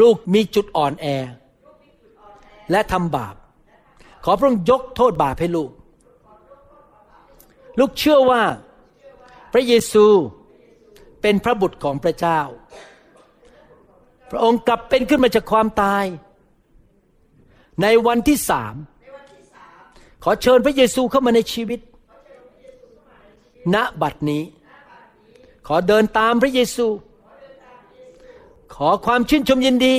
[0.00, 1.06] ลูกมีจุดอ่อนแอ
[2.70, 3.34] และทำบาป
[4.24, 5.70] ขอพระองค์ยกโทษบาปให้ลูก
[7.78, 8.42] ลูกเชื่อว่า
[9.52, 10.06] พระเยซู
[11.22, 12.40] เป็นพระบุตรของพระเจ้า
[14.30, 16.04] พระองค์กลับเป็นขึ้นมาจากความตาย
[17.82, 18.74] ในวันที่สาม
[20.24, 21.80] ขอเชิญพระเยซูเข้ามาในชีวิต
[23.74, 24.42] ณบัดนี้
[25.66, 26.86] ขอเดินตามพระเยซู
[28.74, 29.94] ขอความชื่นชมยินดี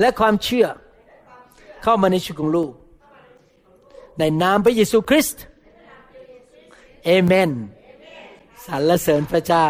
[0.00, 0.66] และความเชื่อ
[1.82, 2.72] เข้ามาในชีวิตของลูก
[4.18, 5.42] ในนามพระเยซูคริสต์
[7.04, 7.50] เอเมน
[8.66, 9.66] สรรเสริญพระเจ้า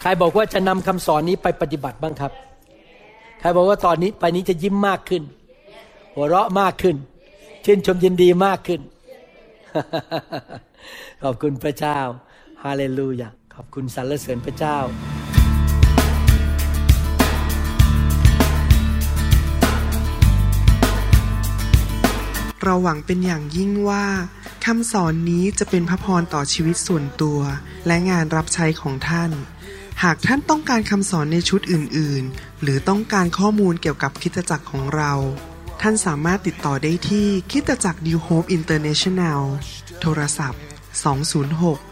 [0.00, 2.32] ใครบอกว่าจะนำคำสอนนี้ไปปฏิบัติบ้างครับ
[3.40, 5.22] ใครบอกว่าตอนนี้ไปนี้จะยิ้มมากขึ้น
[6.14, 6.96] หัวเราะมากขึ้น
[7.64, 8.80] ชื่นชมยินดีมากขึ้น
[11.22, 11.98] ขอบคุณพระเจ้า
[12.66, 14.78] ฮาเลลูยา ขอบคุณสรรเสริญพระเจ้า
[22.62, 24.06] เราหวังเป็นอย่างยิ่งว่า
[24.66, 27.40] คำสอนนี้จะเป็นพระพรต่อชีวิตส่วนตัว
[27.86, 29.30] และงานรับใช้ของท่าน
[30.02, 35.12] หากท่านต้องการคำสอนในชุดอื่น ๆ หรือต้องการข้อมูลเกี่ยวกับคิตจักรของเรา
[35.82, 39.40] ท่านสามารถติดต่อได้ที่คิตจักร New Hope International
[40.00, 41.91] โทรศัพท์ 206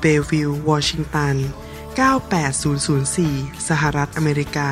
[0.00, 1.36] เบลวิลวอชิงตัน
[2.06, 4.70] 98004 สหรัฐอเมริกา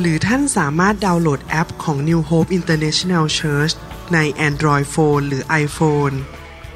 [0.00, 3.74] หรือท่านสามารถดาวน์โหลดแอปของ New Hope International Church
[4.14, 6.14] ใน Android Phone หรือ iPhone